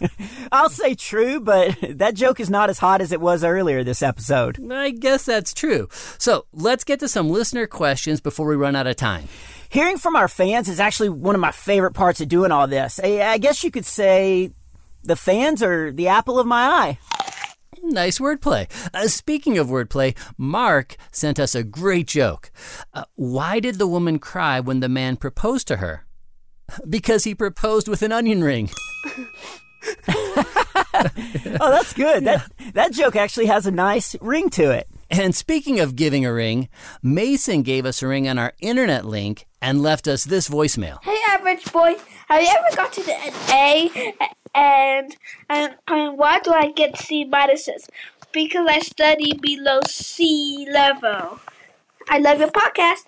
I'll 0.51 0.69
say 0.69 0.93
true, 0.93 1.39
but 1.39 1.75
that 1.81 2.13
joke 2.13 2.39
is 2.39 2.49
not 2.49 2.69
as 2.69 2.79
hot 2.79 3.01
as 3.01 3.11
it 3.11 3.19
was 3.19 3.43
earlier 3.43 3.83
this 3.83 4.03
episode. 4.03 4.59
I 4.71 4.91
guess 4.91 5.25
that's 5.25 5.53
true. 5.53 5.89
So 6.17 6.45
let's 6.53 6.83
get 6.83 6.99
to 6.99 7.07
some 7.07 7.29
listener 7.29 7.67
questions 7.67 8.21
before 8.21 8.47
we 8.47 8.55
run 8.55 8.75
out 8.75 8.87
of 8.87 8.95
time. 8.95 9.27
Hearing 9.69 9.97
from 9.97 10.15
our 10.15 10.27
fans 10.27 10.69
is 10.69 10.79
actually 10.79 11.09
one 11.09 11.33
of 11.33 11.41
my 11.41 11.51
favorite 11.51 11.93
parts 11.93 12.21
of 12.21 12.27
doing 12.27 12.51
all 12.51 12.67
this. 12.67 12.99
I, 13.03 13.39
guess 13.39 13.63
you 13.63 13.71
could 13.71 13.85
say 13.85 14.51
the 15.01 15.15
fans 15.15 15.63
are 15.63 15.91
the 15.91 16.09
apple 16.09 16.37
of 16.37 16.45
my 16.45 16.61
eye. 16.61 16.99
Nice 17.81 18.19
wordplay. 18.19 18.69
Uh, 18.93 19.07
speaking 19.07 19.57
of 19.57 19.67
wordplay, 19.67 20.15
Mark 20.37 20.95
sent 21.11 21.39
us 21.39 21.55
a 21.55 21.63
great 21.63 22.07
joke. 22.07 22.51
Uh, 22.93 23.05
why 23.15 23.59
did 23.59 23.79
the 23.79 23.87
woman 23.87 24.19
cry 24.19 24.59
when 24.59 24.79
the 24.79 24.87
man 24.87 25.17
proposed 25.17 25.67
to 25.69 25.77
her? 25.77 26.05
Because 26.87 27.23
he 27.23 27.35
proposed 27.35 27.87
with 27.87 28.01
an 28.01 28.11
onion 28.11 28.43
ring. 28.43 28.69
Oh, 31.59 31.71
that's 31.71 31.93
good. 31.93 32.23
That 32.25 32.49
that 32.73 32.93
joke 32.93 33.15
actually 33.15 33.47
has 33.47 33.65
a 33.65 33.71
nice 33.71 34.15
ring 34.21 34.49
to 34.51 34.71
it. 34.71 34.87
And 35.09 35.35
speaking 35.35 35.79
of 35.79 35.95
giving 35.95 36.25
a 36.25 36.33
ring, 36.33 36.69
Mason 37.01 37.61
gave 37.61 37.85
us 37.85 38.01
a 38.01 38.07
ring 38.07 38.27
on 38.27 38.39
our 38.39 38.53
internet 38.61 39.05
link 39.05 39.45
and 39.61 39.81
left 39.81 40.07
us 40.07 40.23
this 40.23 40.49
voicemail. 40.49 41.03
Hey, 41.03 41.17
average 41.29 41.71
boy, 41.71 41.95
have 42.29 42.41
you 42.41 42.49
ever 42.49 42.75
gotten 42.75 43.03
an 43.09 43.33
A 43.49 44.13
and 44.55 45.15
and, 45.49 45.75
and 45.87 46.17
why 46.17 46.39
do 46.39 46.51
I 46.51 46.71
get 46.71 46.97
C 46.97 47.25
minuses? 47.25 47.89
Because 48.31 48.67
I 48.69 48.79
study 48.79 49.33
below 49.33 49.81
C 49.87 50.67
level. 50.71 51.39
I 52.09 52.19
love 52.19 52.39
your 52.39 52.49
podcast. 52.51 53.05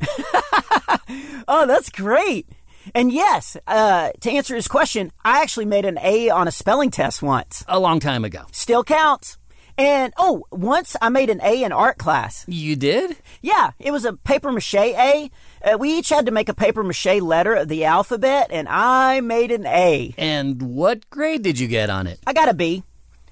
Oh, 1.50 1.66
that's 1.66 1.88
great. 1.88 2.46
And 2.94 3.10
yes, 3.10 3.56
uh, 3.66 4.10
to 4.20 4.30
answer 4.30 4.54
his 4.54 4.68
question, 4.68 5.12
I 5.24 5.40
actually 5.40 5.64
made 5.64 5.86
an 5.86 5.98
A 6.02 6.28
on 6.28 6.46
a 6.46 6.52
spelling 6.52 6.90
test 6.90 7.22
once. 7.22 7.64
A 7.66 7.80
long 7.80 8.00
time 8.00 8.24
ago. 8.24 8.42
Still 8.52 8.84
counts. 8.84 9.38
And 9.78 10.12
oh, 10.18 10.44
once 10.50 10.96
I 11.00 11.08
made 11.08 11.30
an 11.30 11.40
A 11.42 11.62
in 11.62 11.72
art 11.72 11.98
class. 11.98 12.44
You 12.48 12.76
did? 12.76 13.16
Yeah, 13.40 13.70
it 13.78 13.92
was 13.92 14.04
a 14.04 14.12
paper 14.12 14.52
mache 14.52 14.74
A. 14.74 15.30
Uh, 15.64 15.78
we 15.78 15.96
each 15.96 16.10
had 16.10 16.26
to 16.26 16.32
make 16.32 16.48
a 16.48 16.54
paper 16.54 16.82
mache 16.82 17.20
letter 17.20 17.54
of 17.54 17.68
the 17.68 17.84
alphabet, 17.84 18.48
and 18.50 18.68
I 18.68 19.20
made 19.20 19.50
an 19.50 19.66
A. 19.66 20.14
And 20.18 20.60
what 20.60 21.08
grade 21.08 21.42
did 21.42 21.58
you 21.58 21.68
get 21.68 21.88
on 21.90 22.06
it? 22.06 22.18
I 22.26 22.32
got 22.32 22.48
a 22.48 22.54
B, 22.54 22.82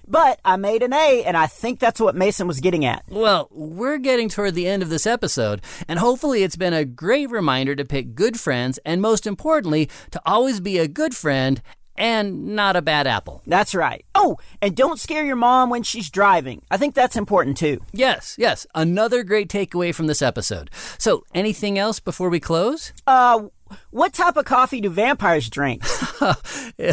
but 0.08 0.40
I 0.44 0.56
made 0.56 0.82
an 0.82 0.92
A, 0.92 1.24
and 1.24 1.36
I 1.36 1.46
think 1.46 1.80
that's 1.80 2.00
what 2.00 2.14
Mason 2.14 2.46
was 2.46 2.60
getting 2.60 2.84
at. 2.84 3.04
Well, 3.08 3.48
we're 3.50 3.98
getting 3.98 4.28
toward 4.28 4.54
the 4.54 4.66
end 4.68 4.82
of 4.82 4.88
this 4.88 5.06
episode, 5.06 5.60
and 5.88 5.98
hopefully 5.98 6.42
it's 6.42 6.56
been 6.56 6.72
a 6.72 6.84
great 6.84 7.30
reminder 7.30 7.74
to 7.76 7.84
pick 7.84 8.14
good 8.14 8.38
friends, 8.38 8.78
and 8.84 9.02
most 9.02 9.26
importantly, 9.26 9.88
to 10.10 10.20
always 10.24 10.60
be 10.60 10.78
a 10.78 10.88
good 10.88 11.14
friend 11.14 11.60
and 11.98 12.54
not 12.54 12.76
a 12.76 12.82
bad 12.82 13.06
apple. 13.06 13.42
That's 13.46 13.74
right. 13.74 14.04
Oh, 14.14 14.36
and 14.60 14.76
don't 14.76 15.00
scare 15.00 15.24
your 15.24 15.36
mom 15.36 15.70
when 15.70 15.82
she's 15.82 16.10
driving. 16.10 16.62
I 16.70 16.76
think 16.76 16.94
that's 16.94 17.16
important 17.16 17.56
too. 17.56 17.80
Yes, 17.92 18.36
yes, 18.38 18.66
another 18.74 19.22
great 19.22 19.48
takeaway 19.48 19.94
from 19.94 20.06
this 20.06 20.22
episode. 20.22 20.70
So, 20.98 21.24
anything 21.34 21.78
else 21.78 22.00
before 22.00 22.28
we 22.28 22.40
close? 22.40 22.92
Uh, 23.06 23.44
what 23.90 24.12
type 24.12 24.36
of 24.36 24.44
coffee 24.44 24.80
do 24.80 24.90
vampires 24.90 25.48
drink? 25.50 25.82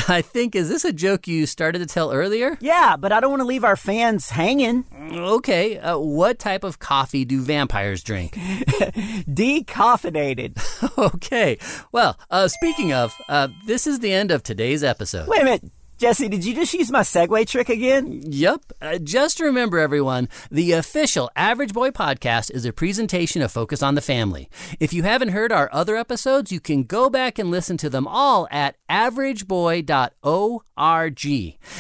I 0.09 0.21
think, 0.21 0.55
is 0.55 0.69
this 0.69 0.86
a 0.86 0.93
joke 0.93 1.27
you 1.27 1.45
started 1.45 1.79
to 1.79 1.86
tell 1.86 2.12
earlier? 2.12 2.57
yeah, 2.62 2.95
but 2.97 3.12
I 3.12 3.19
don't 3.19 3.29
want 3.29 3.41
to 3.41 3.47
leave 3.47 3.63
our 3.63 3.75
fans 3.75 4.29
hanging. 4.29 4.86
Okay, 5.12 5.77
uh, 5.79 5.97
what 5.97 6.39
type 6.39 6.63
of 6.63 6.79
coffee 6.79 7.25
do 7.25 7.41
vampires 7.41 8.03
drink? 8.03 8.33
Decaffeinated. 9.27 10.57
okay, 11.15 11.57
well, 11.91 12.17
uh, 12.29 12.47
speaking 12.47 12.93
of, 12.93 13.13
uh, 13.29 13.47
this 13.65 13.88
is 13.88 13.99
the 13.99 14.13
end 14.13 14.31
of 14.31 14.43
today's 14.43 14.83
episode. 14.83 15.27
Wait 15.27 15.41
a 15.41 15.45
minute. 15.45 15.63
Jesse, 16.03 16.27
did 16.27 16.43
you 16.43 16.53
just 16.53 16.73
use 16.73 16.91
my 16.91 16.99
segue 16.99 17.47
trick 17.47 17.69
again? 17.69 18.23
Yep. 18.25 18.73
Uh, 18.81 18.97
just 18.97 19.39
remember, 19.39 19.79
everyone, 19.79 20.27
the 20.51 20.73
official 20.73 21.31
Average 21.33 21.71
Boy 21.71 21.91
podcast 21.91 22.51
is 22.51 22.65
a 22.65 22.73
presentation 22.73 23.41
of 23.41 23.53
Focus 23.53 23.81
on 23.81 23.95
the 23.95 24.01
Family. 24.01 24.49
If 24.81 24.91
you 24.91 25.03
haven't 25.03 25.29
heard 25.29 25.53
our 25.53 25.69
other 25.71 25.95
episodes, 25.95 26.51
you 26.51 26.59
can 26.59 26.83
go 26.83 27.09
back 27.09 27.39
and 27.39 27.49
listen 27.49 27.77
to 27.77 27.89
them 27.89 28.05
all 28.05 28.49
at 28.51 28.75
averageboy.org. 28.89 29.93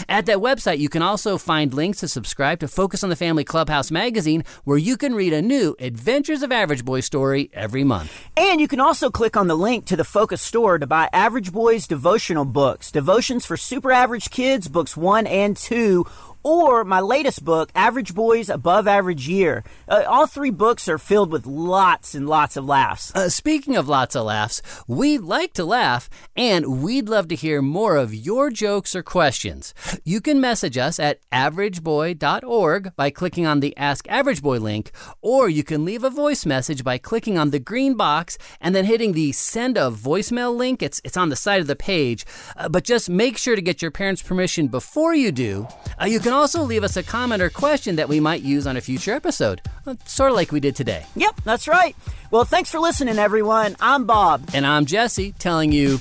At 0.07 0.25
that 0.27 0.37
website, 0.37 0.77
you 0.77 0.87
can 0.87 1.01
also 1.01 1.37
find 1.37 1.73
links 1.73 1.99
to 1.99 2.07
subscribe 2.07 2.59
to 2.59 2.67
Focus 2.69 3.03
on 3.03 3.09
the 3.09 3.17
Family 3.17 3.43
Clubhouse 3.43 3.91
magazine, 3.91 4.45
where 4.63 4.77
you 4.77 4.95
can 4.95 5.15
read 5.15 5.33
a 5.33 5.41
new 5.41 5.75
Adventures 5.79 6.43
of 6.43 6.51
Average 6.51 6.85
Boy 6.85 7.01
story 7.01 7.49
every 7.53 7.83
month. 7.83 8.29
And 8.37 8.61
you 8.61 8.69
can 8.69 8.79
also 8.79 9.09
click 9.09 9.35
on 9.35 9.47
the 9.47 9.57
link 9.57 9.85
to 9.87 9.97
the 9.97 10.05
Focus 10.05 10.41
store 10.41 10.77
to 10.77 10.87
buy 10.87 11.09
Average 11.11 11.51
Boys 11.51 11.87
devotional 11.87 12.45
books, 12.45 12.89
Devotions 12.89 13.45
for 13.45 13.57
Super 13.57 13.91
Average 13.91 14.12
Kids, 14.19 14.67
books 14.67 14.95
one 14.95 15.25
and 15.27 15.57
two, 15.57 16.05
or 16.43 16.83
my 16.83 16.99
latest 16.99 17.43
book, 17.43 17.71
Average 17.73 18.13
Boys 18.13 18.49
Above 18.49 18.87
Average 18.87 19.27
Year. 19.27 19.63
Uh, 19.87 20.03
all 20.07 20.27
three 20.27 20.49
books 20.49 20.87
are 20.89 20.97
filled 20.97 21.31
with 21.31 21.45
lots 21.45 22.13
and 22.13 22.27
lots 22.27 22.57
of 22.57 22.65
laughs. 22.65 23.13
Uh, 23.15 23.29
speaking 23.29 23.75
of 23.75 23.87
lots 23.87 24.15
of 24.15 24.25
laughs, 24.25 24.61
we 24.87 25.17
like 25.17 25.53
to 25.53 25.63
laugh, 25.63 26.09
and 26.35 26.83
we'd 26.83 27.07
love 27.07 27.27
to 27.29 27.35
hear 27.35 27.61
more 27.61 27.95
of 27.95 28.13
your 28.13 28.49
jokes 28.49 28.95
or 28.95 29.03
questions. 29.03 29.73
You 30.03 30.19
can 30.19 30.41
message 30.41 30.77
us 30.77 30.99
at 30.99 31.19
averageboy.org 31.31 32.95
by 32.95 33.09
clicking 33.09 33.45
on 33.45 33.61
the 33.61 33.75
Ask 33.77 34.09
Average 34.09 34.41
Boy 34.41 34.59
link, 34.59 34.91
or 35.21 35.47
you 35.47 35.63
can 35.63 35.85
leave 35.85 36.03
a 36.03 36.09
voice 36.09 36.45
message 36.45 36.83
by 36.83 36.97
clicking 36.97 37.37
on 37.37 37.51
the 37.51 37.59
green 37.59 37.95
box 37.95 38.37
and 38.59 38.75
then 38.75 38.85
hitting 38.85 39.13
the 39.13 39.31
Send 39.31 39.77
a 39.77 39.89
Voicemail 39.89 40.55
link. 40.55 40.83
It's, 40.83 40.99
it's 41.03 41.17
on 41.17 41.29
the 41.29 41.35
side 41.35 41.61
of 41.61 41.67
the 41.67 41.75
page, 41.75 42.25
uh, 42.57 42.67
but 42.67 42.83
just 42.83 43.09
make 43.09 43.37
sure 43.37 43.55
to 43.55 43.61
get 43.61 43.81
your 43.81 43.91
parents' 43.91 44.21
permission 44.21 44.67
before 44.67 45.13
you 45.13 45.31
do. 45.31 45.67
Uh, 46.01 46.05
you 46.05 46.19
can 46.19 46.32
also 46.33 46.63
leave 46.63 46.83
us 46.83 46.97
a 46.97 47.03
comment 47.03 47.41
or 47.41 47.49
question 47.49 47.95
that 47.95 48.09
we 48.09 48.19
might 48.19 48.41
use 48.41 48.67
on 48.67 48.77
a 48.77 48.81
future 48.81 49.13
episode, 49.13 49.61
uh, 49.87 49.95
sort 50.05 50.31
of 50.31 50.35
like 50.35 50.51
we 50.51 50.59
did 50.59 50.75
today. 50.75 51.05
Yep, 51.15 51.41
that's 51.43 51.67
right. 51.67 51.95
Well, 52.31 52.45
thanks 52.45 52.69
for 52.69 52.79
listening, 52.79 53.19
everyone. 53.19 53.75
I'm 53.79 54.05
Bob. 54.05 54.49
And 54.53 54.65
I'm 54.65 54.85
Jesse 54.85 55.33
telling 55.39 55.71
you 55.71 55.99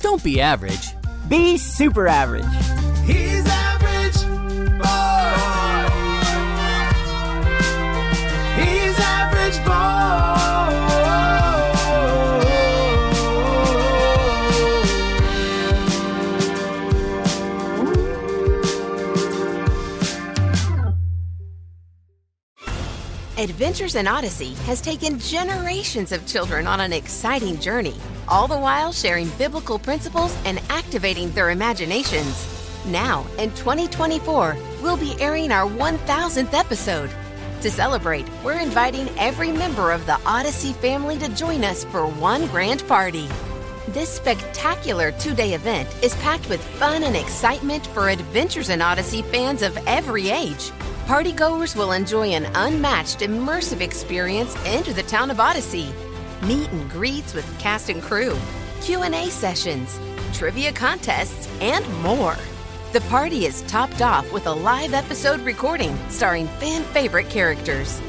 don't 0.00 0.22
be 0.22 0.40
average. 0.40 0.88
Be 1.28 1.56
super 1.56 2.08
average. 2.08 2.44
He's 3.04 3.46
average 3.46 3.67
Adventures 23.38 23.94
in 23.94 24.08
Odyssey 24.08 24.54
has 24.64 24.80
taken 24.80 25.16
generations 25.20 26.10
of 26.10 26.26
children 26.26 26.66
on 26.66 26.80
an 26.80 26.92
exciting 26.92 27.56
journey, 27.60 27.94
all 28.26 28.48
the 28.48 28.58
while 28.58 28.90
sharing 28.90 29.28
biblical 29.38 29.78
principles 29.78 30.36
and 30.44 30.60
activating 30.70 31.30
their 31.30 31.50
imaginations. 31.50 32.44
Now, 32.86 33.24
in 33.38 33.50
2024, 33.50 34.56
we'll 34.82 34.96
be 34.96 35.14
airing 35.20 35.52
our 35.52 35.70
1000th 35.70 36.52
episode. 36.52 37.10
To 37.60 37.70
celebrate, 37.70 38.28
we're 38.42 38.58
inviting 38.58 39.08
every 39.16 39.52
member 39.52 39.92
of 39.92 40.04
the 40.04 40.18
Odyssey 40.26 40.72
family 40.72 41.16
to 41.18 41.28
join 41.36 41.62
us 41.62 41.84
for 41.84 42.08
one 42.08 42.48
grand 42.48 42.84
party. 42.88 43.28
This 43.86 44.10
spectacular 44.10 45.12
two 45.12 45.36
day 45.36 45.54
event 45.54 45.88
is 46.02 46.16
packed 46.16 46.48
with 46.48 46.60
fun 46.80 47.04
and 47.04 47.14
excitement 47.14 47.86
for 47.86 48.08
Adventures 48.08 48.68
in 48.68 48.82
Odyssey 48.82 49.22
fans 49.22 49.62
of 49.62 49.78
every 49.86 50.28
age. 50.28 50.72
Partygoers 51.08 51.74
will 51.74 51.92
enjoy 51.92 52.34
an 52.34 52.44
unmatched 52.54 53.20
immersive 53.20 53.80
experience 53.80 54.54
into 54.66 54.92
the 54.92 55.02
town 55.04 55.30
of 55.30 55.40
Odyssey. 55.40 55.88
Meet 56.42 56.70
and 56.70 56.90
greets 56.90 57.32
with 57.32 57.58
cast 57.58 57.88
and 57.88 58.02
crew, 58.02 58.36
Q&A 58.82 59.30
sessions, 59.30 59.98
trivia 60.34 60.70
contests, 60.70 61.48
and 61.62 61.82
more. 62.02 62.36
The 62.92 63.00
party 63.08 63.46
is 63.46 63.62
topped 63.62 64.02
off 64.02 64.30
with 64.34 64.46
a 64.46 64.52
live 64.52 64.92
episode 64.92 65.40
recording 65.40 65.96
starring 66.10 66.46
fan 66.60 66.82
favorite 66.92 67.30
characters. 67.30 68.02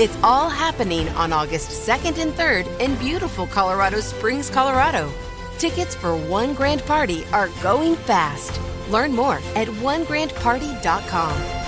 It's 0.00 0.18
all 0.24 0.48
happening 0.48 1.08
on 1.10 1.32
August 1.32 1.86
2nd 1.88 2.18
and 2.18 2.32
3rd 2.32 2.80
in 2.80 2.96
beautiful 2.96 3.46
Colorado 3.46 4.00
Springs, 4.00 4.50
Colorado. 4.50 5.08
Tickets 5.58 5.94
for 5.94 6.16
One 6.16 6.54
Grand 6.54 6.84
Party 6.84 7.24
are 7.26 7.48
going 7.62 7.94
fast. 7.94 8.60
Learn 8.90 9.12
more 9.12 9.36
at 9.54 9.68
onegrandparty.com. 9.68 11.59